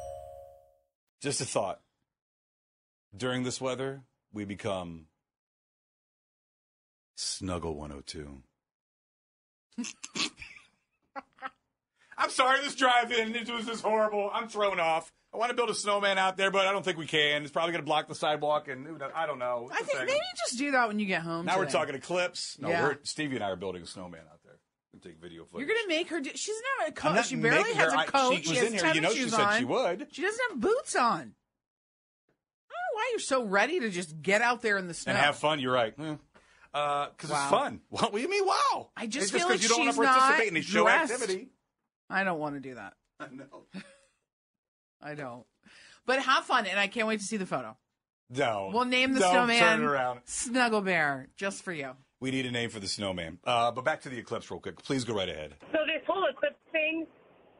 Just 1.21 1.41
a 1.41 1.45
thought. 1.45 1.79
During 3.15 3.43
this 3.43 3.59
weather, 3.61 4.03
we 4.33 4.45
become 4.45 5.05
Snuggle 7.15 7.75
102. 7.75 8.41
I'm 12.17 12.29
sorry, 12.29 12.59
this 12.61 12.75
drive-in 12.75 13.35
it 13.35 13.49
was 13.49 13.65
just 13.65 13.83
horrible. 13.83 14.29
I'm 14.31 14.47
thrown 14.47 14.79
off. 14.79 15.11
I 15.33 15.37
want 15.37 15.49
to 15.49 15.55
build 15.55 15.69
a 15.69 15.73
snowman 15.73 16.17
out 16.17 16.35
there, 16.37 16.51
but 16.51 16.67
I 16.67 16.71
don't 16.71 16.83
think 16.83 16.97
we 16.97 17.07
can. 17.07 17.41
It's 17.43 17.51
probably 17.51 17.71
going 17.71 17.81
to 17.81 17.85
block 17.85 18.07
the 18.09 18.15
sidewalk, 18.15 18.67
and 18.67 18.85
who 18.85 18.97
knows- 18.97 19.11
I 19.15 19.25
don't 19.25 19.39
know. 19.39 19.69
I 19.71 19.81
think 19.81 19.99
maybe 19.99 20.19
just 20.45 20.57
do 20.57 20.71
that 20.71 20.87
when 20.89 20.99
you 20.99 21.05
get 21.05 21.21
home. 21.21 21.45
now 21.45 21.57
we're 21.57 21.65
today. 21.65 21.77
talking 21.79 21.95
eclipse. 21.95 22.57
No, 22.59 22.69
Yeah. 22.69 22.83
we're, 22.83 22.97
Stevie 23.03 23.35
and 23.35 23.43
I 23.43 23.49
are 23.49 23.55
building 23.55 23.81
a 23.81 23.85
snowman 23.85 24.21
out 24.31 24.40
We 24.93 24.99
take 24.99 25.19
video 25.21 25.45
footage. 25.45 25.67
You're 25.67 25.75
gonna 25.75 25.87
make 25.87 26.09
her. 26.09 26.19
Do, 26.19 26.31
she's 26.35 26.55
not 26.79 26.89
a 26.89 26.91
coat. 26.91 27.25
She 27.25 27.35
barely 27.37 27.73
has 27.73 27.93
her- 27.93 27.97
a 27.97 28.01
I- 28.01 28.05
coat. 28.05 28.43
she 28.43 28.49
was 28.49 28.57
has 28.59 28.67
in 28.67 28.73
here. 28.73 28.93
You 28.93 29.01
know 29.01 29.11
she 29.13 29.29
said 29.29 29.39
on. 29.39 29.59
she 29.59 29.65
would. 29.65 30.07
She 30.11 30.21
doesn't 30.21 30.41
have 30.49 30.59
boots 30.59 30.95
on. 30.95 31.01
I 31.03 31.17
don't 31.19 31.25
know 31.27 32.93
why 32.95 33.07
you're 33.11 33.19
so 33.19 33.43
ready 33.43 33.79
to 33.79 33.89
just 33.89 34.21
get 34.21 34.41
out 34.41 34.61
there 34.61 34.77
in 34.77 34.87
the 34.87 34.93
snow 34.93 35.11
and 35.13 35.19
have 35.21 35.37
fun. 35.37 35.59
You're 35.59 35.73
right. 35.73 35.95
Because 35.95 36.17
uh, 36.73 37.07
Wow. 37.29 37.41
it's 37.43 37.49
fun. 37.49 37.81
What 37.89 38.11
do 38.13 38.19
you 38.19 38.29
mean? 38.29 38.45
Wow! 38.45 38.89
I 38.97 39.07
just 39.07 39.23
It's 39.23 39.31
feel 39.31 39.41
'cause 39.41 39.49
like 39.51 39.61
you 39.63 39.69
don't 39.69 39.85
she's 39.87 39.97
want 39.97 40.09
to 40.09 40.13
participate 40.13 40.37
not 40.39 40.47
in 40.47 40.53
the 40.55 40.61
show 40.61 40.83
dressed. 40.83 41.13
activity. 41.13 41.49
I 42.09 42.23
don't 42.25 42.39
want 42.39 42.55
to 42.55 42.59
do 42.61 42.75
that. 42.75 42.93
I 43.19 43.27
know. 43.31 43.63
I 45.01 45.15
don't. 45.15 45.45
But 46.05 46.21
have 46.21 46.45
fun, 46.45 46.65
and 46.65 46.79
I 46.79 46.87
can't 46.87 47.07
wait 47.07 47.19
to 47.21 47.25
see 47.25 47.37
the 47.37 47.45
photo. 47.45 47.77
No. 48.29 48.71
We'll 48.73 48.85
name 48.85 49.13
the 49.13 49.19
Don't 49.19 49.31
snowman 49.31 49.59
Turn 49.59 49.81
it 49.83 49.85
around. 49.85 50.21
Snuggle 50.25 50.81
Bear 50.81 51.27
just 51.37 51.63
for 51.63 51.71
you. 51.73 51.91
We 52.21 52.29
need 52.29 52.45
a 52.45 52.51
name 52.51 52.69
for 52.69 52.79
the 52.79 52.87
snowman. 52.87 53.39
Uh, 53.43 53.71
but 53.71 53.83
back 53.83 53.99
to 54.01 54.09
the 54.09 54.17
eclipse 54.17 54.49
real 54.51 54.61
quick. 54.61 54.77
Please 54.83 55.03
go 55.03 55.15
right 55.15 55.27
ahead. 55.27 55.55
So 55.73 55.81
this 55.89 56.05
whole 56.05 56.23
eclipse 56.29 56.61
thing, 56.71 57.07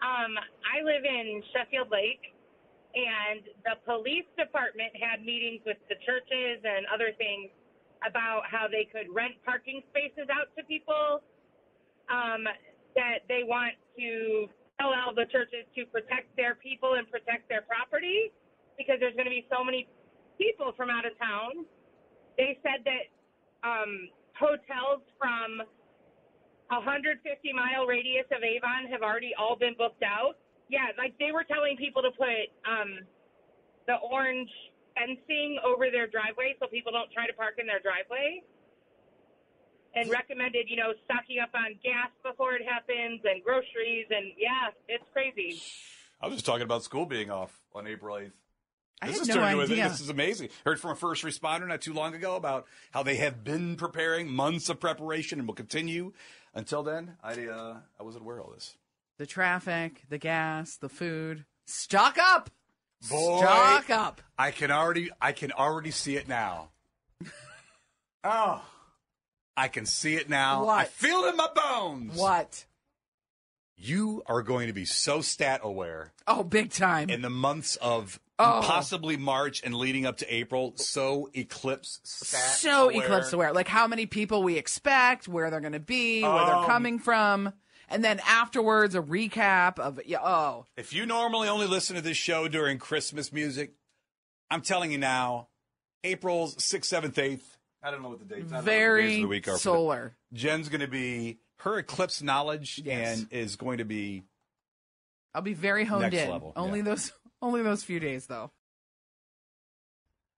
um, 0.06 0.38
I 0.62 0.86
live 0.86 1.02
in 1.02 1.41
Sheffield 1.52 1.89
Lake, 1.89 2.21
and 2.93 3.41
the 3.65 3.82
police 3.89 4.30
department 4.38 4.93
had 5.02 5.26
meetings 5.26 5.65
with 5.65 5.82
the 5.89 5.97
churches 6.06 6.62
and 6.62 6.86
other 6.93 7.10
things 7.17 7.50
about 8.08 8.45
how 8.45 8.69
they 8.69 8.86
could 8.86 9.10
rent 9.10 9.34
parking 9.43 9.82
spaces 9.89 10.30
out 10.30 10.54
to 10.56 10.63
people. 10.69 11.26
Um, 12.13 12.45
that 12.95 13.24
they 13.28 13.41
want 13.41 13.74
to 13.97 14.47
allow 14.84 15.15
the 15.15 15.26
churches 15.32 15.63
to 15.76 15.86
protect 15.89 16.36
their 16.36 16.56
people 16.56 17.00
and 17.00 17.10
protect 17.10 17.47
their 17.47 17.62
property 17.63 18.32
because 18.78 18.97
there's 19.00 19.15
going 19.15 19.30
to 19.30 19.34
be 19.34 19.47
so 19.50 19.63
many 19.63 19.88
people 20.38 20.74
from 20.76 20.89
out 20.89 21.06
of 21.06 21.17
town. 21.17 21.65
They 22.38 22.60
said 22.63 22.84
that 22.84 23.08
um, 23.63 24.10
hotels 24.42 25.06
from 25.22 25.62
150 26.74 27.22
mile 27.54 27.86
radius 27.86 28.26
of 28.34 28.42
Avon 28.42 28.90
have 28.90 29.06
already 29.06 29.38
all 29.38 29.56
been 29.56 29.78
booked 29.78 30.02
out. 30.02 30.42
Yeah, 30.70 30.90
like 30.98 31.14
they 31.20 31.32
were 31.32 31.46
telling 31.46 31.78
people 31.78 32.02
to 32.02 32.12
put 32.18 32.50
um, 32.66 33.06
the 33.86 34.02
orange 34.02 34.50
fencing 34.98 35.60
over 35.64 35.92
their 35.92 36.08
driveway 36.08 36.56
so 36.60 36.68
people 36.68 36.92
don't 36.92 37.12
try 37.12 37.28
to 37.28 37.34
park 37.34 37.56
in 37.60 37.68
their 37.68 37.80
driveway. 37.80 38.42
And 39.94 40.10
recommended, 40.10 40.70
you 40.70 40.78
know, 40.78 40.96
stocking 41.04 41.40
up 41.44 41.52
on 41.54 41.76
gas 41.84 42.10
before 42.24 42.56
it 42.56 42.64
happens 42.64 43.20
and 43.28 43.44
groceries 43.44 44.08
and 44.10 44.32
yeah, 44.40 44.72
it's 44.88 45.04
crazy. 45.12 45.62
I 46.22 46.28
was 46.28 46.36
just 46.36 46.46
talking 46.46 46.64
about 46.64 46.84
school 46.84 47.06
being 47.06 47.30
off 47.30 47.52
on 47.76 47.88
April 47.88 48.16
8th. 48.16 48.32
I 49.02 49.08
This 49.08 49.16
had 49.18 49.22
is 49.24 49.28
no 49.30 49.34
turning 49.36 49.62
idea. 49.62 49.90
This 49.90 50.00
is 50.00 50.10
amazing. 50.10 50.50
Heard 50.64 50.80
from 50.80 50.92
a 50.92 50.96
first 50.96 51.24
responder 51.24 51.68
not 51.68 51.82
too 51.82 51.94
long 51.94 52.14
ago 52.14 52.36
about 52.36 52.68
how 52.92 53.02
they 53.02 53.16
have 53.16 53.44
been 53.44 53.76
preparing 53.76 54.30
months 54.30 54.70
of 54.70 54.80
preparation 54.80 55.40
and 55.40 55.48
will 55.48 55.56
continue. 55.56 56.14
Until 56.54 56.84
then, 56.84 57.18
I 57.24 57.48
uh, 57.48 57.78
I 58.00 58.04
wasn't 58.04 58.24
aware 58.24 58.38
of 58.38 58.46
all 58.46 58.52
this. 58.52 58.78
The 59.18 59.26
traffic, 59.26 60.04
the 60.10 60.18
gas, 60.18 60.78
the 60.78 60.90
food. 60.90 61.46
Stock 61.66 62.18
up. 62.20 62.50
Boy, 63.10 63.40
Stock 63.40 63.90
up. 63.90 64.22
I 64.38 64.52
can 64.52 64.70
already 64.70 65.10
I 65.20 65.32
can 65.32 65.52
already 65.52 65.92
see 65.92 66.16
it 66.16 66.28
now. 66.28 66.70
oh, 68.24 68.64
I 69.58 69.68
can 69.68 69.86
see 69.86 70.16
it 70.16 70.30
now. 70.30 70.68
I 70.68 70.86
feel 70.86 71.24
it 71.24 71.30
in 71.30 71.38
my 71.38 71.50
bones. 71.56 72.18
What? 72.18 72.66
You 73.84 74.22
are 74.28 74.44
going 74.44 74.67
to 74.67 74.74
be 74.74 74.86
so 74.86 75.22
stat 75.22 75.62
aware 75.63 76.13
Oh, 76.28 76.44
big 76.44 76.72
time. 76.72 77.10
in 77.10 77.22
the 77.22 77.30
months 77.30 77.78
of 77.78 78.20
Oh. 78.38 78.62
possibly 78.63 79.17
March 79.17 79.62
and 79.63 79.76
leading 79.76 80.06
up 80.06 80.17
to 80.17 80.34
April. 80.34 80.74
So 80.76 81.30
eclipse 81.34 82.00
stat 82.04 82.39
so 82.58 82.89
aware. 82.89 83.06
eclipse 83.06 83.34
aware. 83.34 83.54
Like 83.54 83.67
how 83.67 83.88
many 83.88 84.06
people 84.08 84.41
we 84.44 84.58
expect, 84.58 85.28
where 85.28 85.50
they're 85.52 85.60
going 85.62 85.74
to 85.74 85.80
be, 85.80 86.22
where 86.24 86.46
they're 86.46 86.56
Um, 86.56 86.65
coming 86.65 86.98
from, 87.00 87.54
and 87.89 88.04
then 88.04 88.20
afterwards 88.26 88.96
a 88.96 89.02
recap 89.02 89.78
of 89.80 90.00
yeah. 90.06 90.20
Oh, 90.24 90.65
If 90.76 90.94
you 90.94 91.06
normally 91.06 91.48
only 91.50 91.67
listen 91.67 91.96
to 91.96 92.02
this 92.02 92.17
show 92.17 92.48
during 92.48 92.78
Christmas 92.80 93.32
music, 93.34 93.74
I'm 94.50 94.62
telling 94.62 94.91
you 94.91 94.98
now, 94.98 95.48
April's 96.04 96.56
6th, 96.56 96.86
7th, 96.86 97.13
8th. 97.15 97.41
I 97.84 97.89
don't 97.91 98.02
know 98.04 98.10
what 98.10 98.20
the 98.20 98.26
dates. 98.26 98.38
I 98.39 98.41
don't 98.41 98.52
know 98.52 98.56
what 98.58 98.65
the 98.65 98.72
days 98.72 98.76
very 98.76 99.15
of 99.17 99.22
the 99.22 99.28
week 99.28 99.48
are 99.48 99.58
solar. 99.58 100.15
Jen's 100.34 100.70
going 100.70 100.82
to 100.82 100.88
be 100.88 101.39
her 101.63 101.78
eclipse 101.80 102.21
knowledge 102.21 102.82
Yes. 102.84 103.19
and 103.19 103.28
is 103.32 103.56
going 103.56 103.78
to 103.80 103.86
be 103.86 104.24
I'll 105.34 105.41
be 105.41 105.54
very 105.54 105.86
honed 105.86 106.13
in. 106.13 106.30
level, 106.30 106.54
Only 106.56 106.80
yeah. 106.80 106.86
those, 106.86 107.12
only 107.41 107.62
those 107.63 107.84
few 107.84 108.00
days 108.00 108.28
though. 108.28 108.52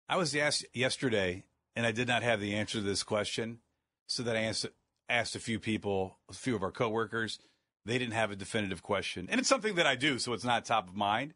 I 0.07 0.17
was 0.17 0.35
asked 0.35 0.65
yesterday, 0.73 1.45
and 1.75 1.85
I 1.85 1.91
did 1.91 2.07
not 2.07 2.23
have 2.23 2.39
the 2.39 2.53
answer 2.55 2.77
to 2.77 2.83
this 2.83 3.03
question, 3.03 3.59
so 4.05 4.21
that 4.23 4.35
I 4.35 4.41
asked, 4.41 4.65
asked 5.09 5.35
a 5.35 5.39
few 5.39 5.59
people, 5.59 6.17
a 6.29 6.33
few 6.33 6.55
of 6.55 6.61
our 6.63 6.71
coworkers. 6.71 7.39
They 7.85 7.97
didn't 7.97 8.13
have 8.13 8.31
a 8.31 8.35
definitive 8.35 8.83
question, 8.83 9.27
and 9.31 9.39
it's 9.39 9.49
something 9.49 9.75
that 9.75 9.87
I 9.87 9.95
do, 9.95 10.19
so 10.19 10.33
it's 10.33 10.43
not 10.45 10.65
top 10.65 10.87
of 10.87 10.95
mind. 10.95 11.33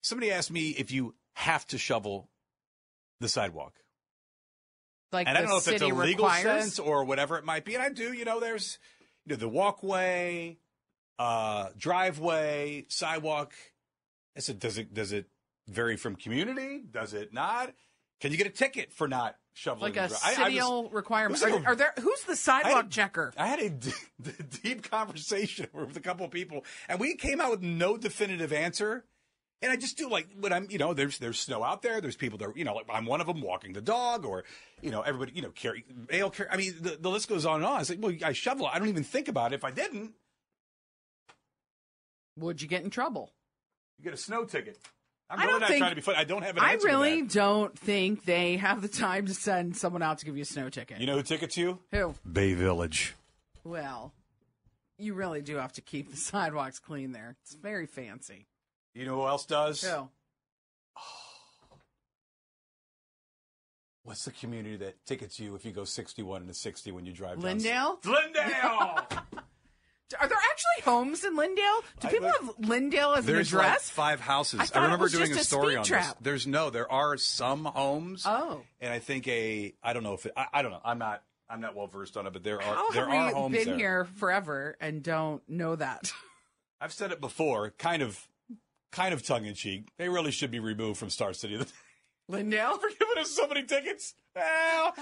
Somebody 0.00 0.30
asked 0.32 0.50
me 0.50 0.70
if 0.70 0.90
you 0.90 1.14
have 1.34 1.66
to 1.68 1.78
shovel 1.78 2.30
the 3.20 3.28
sidewalk, 3.28 3.74
Like 5.12 5.26
and 5.28 5.36
I 5.36 5.40
don't 5.42 5.50
know 5.50 5.58
if 5.58 5.68
it's 5.68 5.82
a 5.82 5.86
legal 5.88 6.26
requires. 6.26 6.42
sense 6.42 6.78
or 6.78 7.04
whatever 7.04 7.36
it 7.36 7.44
might 7.44 7.64
be. 7.64 7.74
And 7.74 7.82
I 7.82 7.90
do, 7.90 8.12
you 8.12 8.24
know, 8.24 8.40
there's 8.40 8.78
you 9.28 9.36
know 9.36 9.40
the 9.40 9.48
walkway, 9.48 10.56
uh, 11.18 11.68
driveway, 11.76 12.86
sidewalk. 12.88 13.52
I 14.36 14.40
said, 14.40 14.58
does 14.58 14.78
it 14.78 14.94
does 14.94 15.12
it 15.12 15.26
vary 15.66 15.96
from 15.96 16.16
community? 16.16 16.82
Does 16.90 17.12
it 17.12 17.34
not? 17.34 17.74
Can 18.20 18.32
you 18.32 18.38
get 18.38 18.46
a 18.46 18.50
ticket 18.50 18.92
for 18.92 19.06
not 19.06 19.36
shoveling? 19.52 19.94
like 19.94 20.10
a 20.10 20.14
city 20.14 20.60
requirement. 20.90 21.42
Are, 21.42 21.66
are 21.66 21.76
there? 21.76 21.92
Who's 22.00 22.22
the 22.22 22.36
sidewalk 22.36 22.88
checker? 22.88 23.34
I 23.36 23.46
had 23.46 23.60
a 23.60 23.68
d- 23.68 23.92
d- 24.20 24.30
deep 24.62 24.90
conversation 24.90 25.68
with 25.74 25.96
a 25.96 26.00
couple 26.00 26.24
of 26.24 26.32
people, 26.32 26.64
and 26.88 26.98
we 26.98 27.14
came 27.14 27.40
out 27.40 27.50
with 27.50 27.62
no 27.62 27.98
definitive 27.98 28.52
answer. 28.52 29.04
And 29.60 29.72
I 29.72 29.76
just 29.76 29.96
do 29.98 30.08
like 30.08 30.28
when 30.38 30.52
I'm, 30.52 30.68
you 30.70 30.78
know, 30.78 30.94
there's 30.94 31.18
there's 31.18 31.40
snow 31.40 31.64
out 31.64 31.82
there. 31.82 32.00
There's 32.00 32.14
people 32.16 32.38
that, 32.38 32.48
are, 32.48 32.52
you 32.54 32.64
know, 32.64 32.74
like 32.74 32.86
I'm 32.88 33.06
one 33.06 33.20
of 33.20 33.26
them 33.26 33.40
walking 33.40 33.72
the 33.72 33.80
dog, 33.80 34.24
or 34.24 34.44
you 34.82 34.90
know, 34.92 35.00
everybody, 35.02 35.32
you 35.34 35.42
know, 35.42 35.50
carry 35.50 35.84
mail 36.10 36.30
carry. 36.30 36.48
I 36.50 36.56
mean, 36.56 36.74
the, 36.80 36.96
the 37.00 37.10
list 37.10 37.28
goes 37.28 37.44
on 37.44 37.56
and 37.56 37.64
on. 37.64 37.80
It's 37.80 37.90
like, 37.90 37.98
well, 38.00 38.14
I 38.24 38.32
shovel. 38.32 38.66
I 38.66 38.78
don't 38.78 38.88
even 38.88 39.02
think 39.02 39.26
about 39.26 39.52
it. 39.52 39.56
If 39.56 39.64
I 39.64 39.72
didn't, 39.72 40.12
Would 42.36 42.62
you 42.62 42.68
get 42.68 42.82
in 42.84 42.90
trouble? 42.90 43.32
you 43.98 44.04
get 44.04 44.14
a 44.14 44.16
snow 44.16 44.44
ticket. 44.44 44.78
I'm 45.30 45.40
I 45.40 45.42
really 45.42 45.52
don't 45.54 45.60
not 45.60 45.68
think- 45.68 45.78
trying 45.80 45.90
to 45.90 45.96
be 45.96 46.02
funny. 46.02 46.18
I 46.18 46.24
don't 46.24 46.42
have 46.42 46.56
an 46.56 46.62
I 46.62 46.72
answer. 46.74 46.86
to 46.86 46.92
really 46.94 47.22
that. 47.22 47.32
don't 47.32 47.78
think 47.78 48.24
they 48.24 48.56
have 48.58 48.80
the 48.80 48.88
time 48.88 49.26
to 49.26 49.34
send 49.34 49.76
someone 49.76 50.02
out 50.02 50.18
to 50.18 50.24
give 50.24 50.36
you 50.36 50.42
a 50.42 50.46
snow 50.46 50.68
ticket. 50.70 51.00
You 51.00 51.06
know 51.06 51.16
who 51.16 51.22
tickets 51.22 51.56
you? 51.56 51.80
Who? 51.90 52.14
Bay 52.30 52.54
Village. 52.54 53.14
Well, 53.64 54.14
you 54.98 55.14
really 55.14 55.42
do 55.42 55.56
have 55.56 55.72
to 55.72 55.80
keep 55.80 56.10
the 56.12 56.16
sidewalks 56.30 56.78
clean 56.78 57.10
there. 57.12 57.36
It's 57.42 57.54
very 57.56 57.86
fancy. 57.86 58.46
You 58.98 59.06
know 59.06 59.14
who 59.14 59.26
else 59.28 59.46
does? 59.46 59.80
Who? 59.82 59.90
What's 64.02 64.24
the 64.24 64.32
community 64.32 64.76
that 64.78 65.06
tickets 65.06 65.38
you 65.38 65.54
if 65.54 65.64
you 65.64 65.70
go 65.70 65.84
61 65.84 66.42
and 66.42 66.50
a 66.50 66.54
60 66.54 66.90
when 66.90 67.06
you 67.06 67.12
drive 67.12 67.40
down? 67.40 67.60
Linndale? 67.60 68.02
Linndale! 68.02 69.22
Are 70.20 70.26
there 70.26 70.38
actually 70.50 70.82
homes 70.84 71.22
in 71.22 71.36
Linndale? 71.36 71.82
Do 72.00 72.08
I- 72.08 72.10
people 72.10 72.28
have 72.40 72.56
Linndale 72.62 73.18
as 73.18 73.24
There's 73.26 73.52
an 73.52 73.58
like 73.58 73.66
address? 73.68 73.90
five 73.90 74.18
houses. 74.20 74.58
I 74.58 74.62
I, 74.64 74.66
thought 74.66 74.80
it 74.80 74.82
remember 74.86 75.04
was 75.04 75.12
doing 75.12 75.26
just 75.28 75.38
a 75.38 75.42
a 75.42 75.44
story 75.44 75.74
speed 75.74 75.94
on 75.94 76.00
this. 76.00 76.14
There's 76.20 76.46
no. 76.48 76.70
There 76.70 76.90
are 76.90 77.16
some 77.18 77.66
homes. 77.66 78.24
Oh. 78.26 78.62
And 78.80 78.92
I 78.92 78.98
think 78.98 79.28
a. 79.28 79.74
I 79.82 79.92
don't 79.92 80.02
know 80.02 80.14
if 80.14 80.26
it, 80.26 80.32
I, 80.36 80.46
I 80.54 80.62
don't 80.62 80.72
know. 80.72 80.80
I'm 80.84 80.98
not. 80.98 81.22
I'm 81.48 81.60
not 81.60 81.76
well 81.76 81.86
versed 81.86 82.16
on 82.16 82.26
it, 82.26 82.32
but 82.32 82.42
there 82.42 82.56
are 82.56 82.74
How 82.74 82.90
there 82.90 83.08
have 83.08 83.14
are 83.14 83.26
we 83.28 83.32
homes 83.34 83.54
been 83.56 83.66
there. 83.68 83.76
here 83.76 84.04
forever 84.16 84.76
and 84.80 85.02
don't 85.04 85.42
know 85.48 85.76
that? 85.76 86.10
I've 86.80 86.92
said 86.92 87.12
it 87.12 87.20
before, 87.20 87.70
kind 87.78 88.02
of, 88.02 88.26
kind 88.90 89.14
of 89.14 89.22
tongue 89.22 89.44
in 89.44 89.54
cheek. 89.54 89.88
They 89.98 90.08
really 90.08 90.30
should 90.30 90.50
be 90.50 90.60
removed 90.60 90.98
from 90.98 91.10
Star 91.10 91.32
City. 91.32 91.58
Linndale? 92.30 92.78
For 92.78 92.88
giving 92.90 93.18
us 93.18 93.30
so 93.30 93.46
many 93.46 93.64
tickets. 93.64 94.14
Well, 94.36 94.94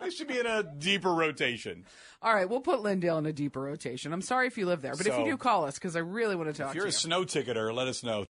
they 0.00 0.10
should 0.10 0.28
be 0.28 0.38
in 0.38 0.46
a 0.46 0.62
deeper 0.62 1.12
rotation. 1.12 1.86
All 2.20 2.34
right, 2.34 2.48
we'll 2.48 2.60
put 2.60 2.80
Linndale 2.80 3.18
in 3.18 3.26
a 3.26 3.32
deeper 3.32 3.60
rotation. 3.60 4.12
I'm 4.12 4.22
sorry 4.22 4.46
if 4.46 4.58
you 4.58 4.66
live 4.66 4.82
there, 4.82 4.94
but 4.94 5.06
if 5.06 5.18
you 5.18 5.24
do, 5.24 5.36
call 5.36 5.64
us 5.64 5.74
because 5.74 5.96
I 5.96 6.00
really 6.00 6.36
want 6.36 6.54
to 6.54 6.62
talk 6.62 6.72
to 6.72 6.76
you. 6.76 6.82
If 6.82 6.84
you're 6.84 6.84
a 6.84 6.88
you. 6.88 6.92
snow 6.92 7.24
ticketer, 7.24 7.74
let 7.74 7.88
us 7.88 8.02
know. 8.02 8.26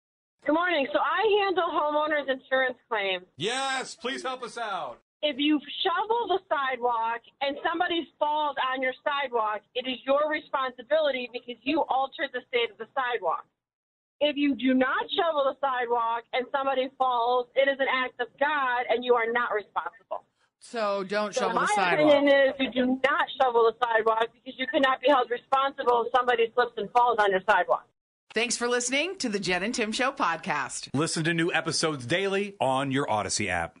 Good 0.45 0.53
morning. 0.53 0.87
So 0.93 0.99
I 0.99 1.43
handle 1.45 1.69
homeowners 1.69 2.29
insurance 2.31 2.77
claims. 2.89 3.25
Yes, 3.37 3.95
please 3.95 4.23
help 4.23 4.43
us 4.43 4.57
out. 4.57 4.99
If 5.21 5.35
you 5.37 5.59
shovel 5.85 6.27
the 6.29 6.39
sidewalk 6.49 7.21
and 7.41 7.57
somebody 7.61 8.07
falls 8.17 8.55
on 8.73 8.81
your 8.81 8.93
sidewalk, 9.05 9.61
it 9.75 9.85
is 9.87 9.99
your 10.05 10.29
responsibility 10.31 11.29
because 11.31 11.61
you 11.61 11.81
altered 11.89 12.29
the 12.33 12.41
state 12.49 12.71
of 12.71 12.77
the 12.79 12.87
sidewalk. 12.95 13.45
If 14.21 14.37
you 14.37 14.55
do 14.55 14.75
not 14.75 15.09
shovel 15.09 15.43
the 15.51 15.57
sidewalk 15.59 16.23
and 16.31 16.45
somebody 16.55 16.89
falls, 16.97 17.47
it 17.55 17.67
is 17.67 17.77
an 17.79 17.87
act 17.91 18.21
of 18.21 18.27
God 18.39 18.85
and 18.89 19.03
you 19.03 19.15
are 19.15 19.25
not 19.31 19.49
responsible. 19.51 20.23
So 20.59 21.03
don't 21.03 21.33
So 21.33 21.49
shovel 21.49 21.61
the 21.61 21.67
sidewalk. 21.67 21.97
My 21.97 22.13
opinion 22.13 22.27
is 22.27 22.53
you 22.59 22.71
do 22.71 22.85
not 23.03 23.25
shovel 23.41 23.63
the 23.63 23.73
sidewalk 23.83 24.27
because 24.31 24.59
you 24.59 24.67
cannot 24.67 25.01
be 25.01 25.07
held 25.09 25.31
responsible 25.31 26.05
if 26.05 26.11
somebody 26.15 26.51
slips 26.53 26.73
and 26.77 26.87
falls 26.91 27.17
on 27.19 27.31
your 27.31 27.41
sidewalk. 27.49 27.87
Thanks 28.33 28.55
for 28.55 28.67
listening 28.67 29.17
to 29.17 29.27
the 29.27 29.39
Jen 29.39 29.63
and 29.63 29.73
Tim 29.73 29.91
Show 29.91 30.11
podcast. 30.11 30.89
Listen 30.93 31.23
to 31.23 31.33
new 31.33 31.51
episodes 31.51 32.05
daily 32.05 32.55
on 32.61 32.91
your 32.91 33.09
Odyssey 33.09 33.49
app. 33.49 33.80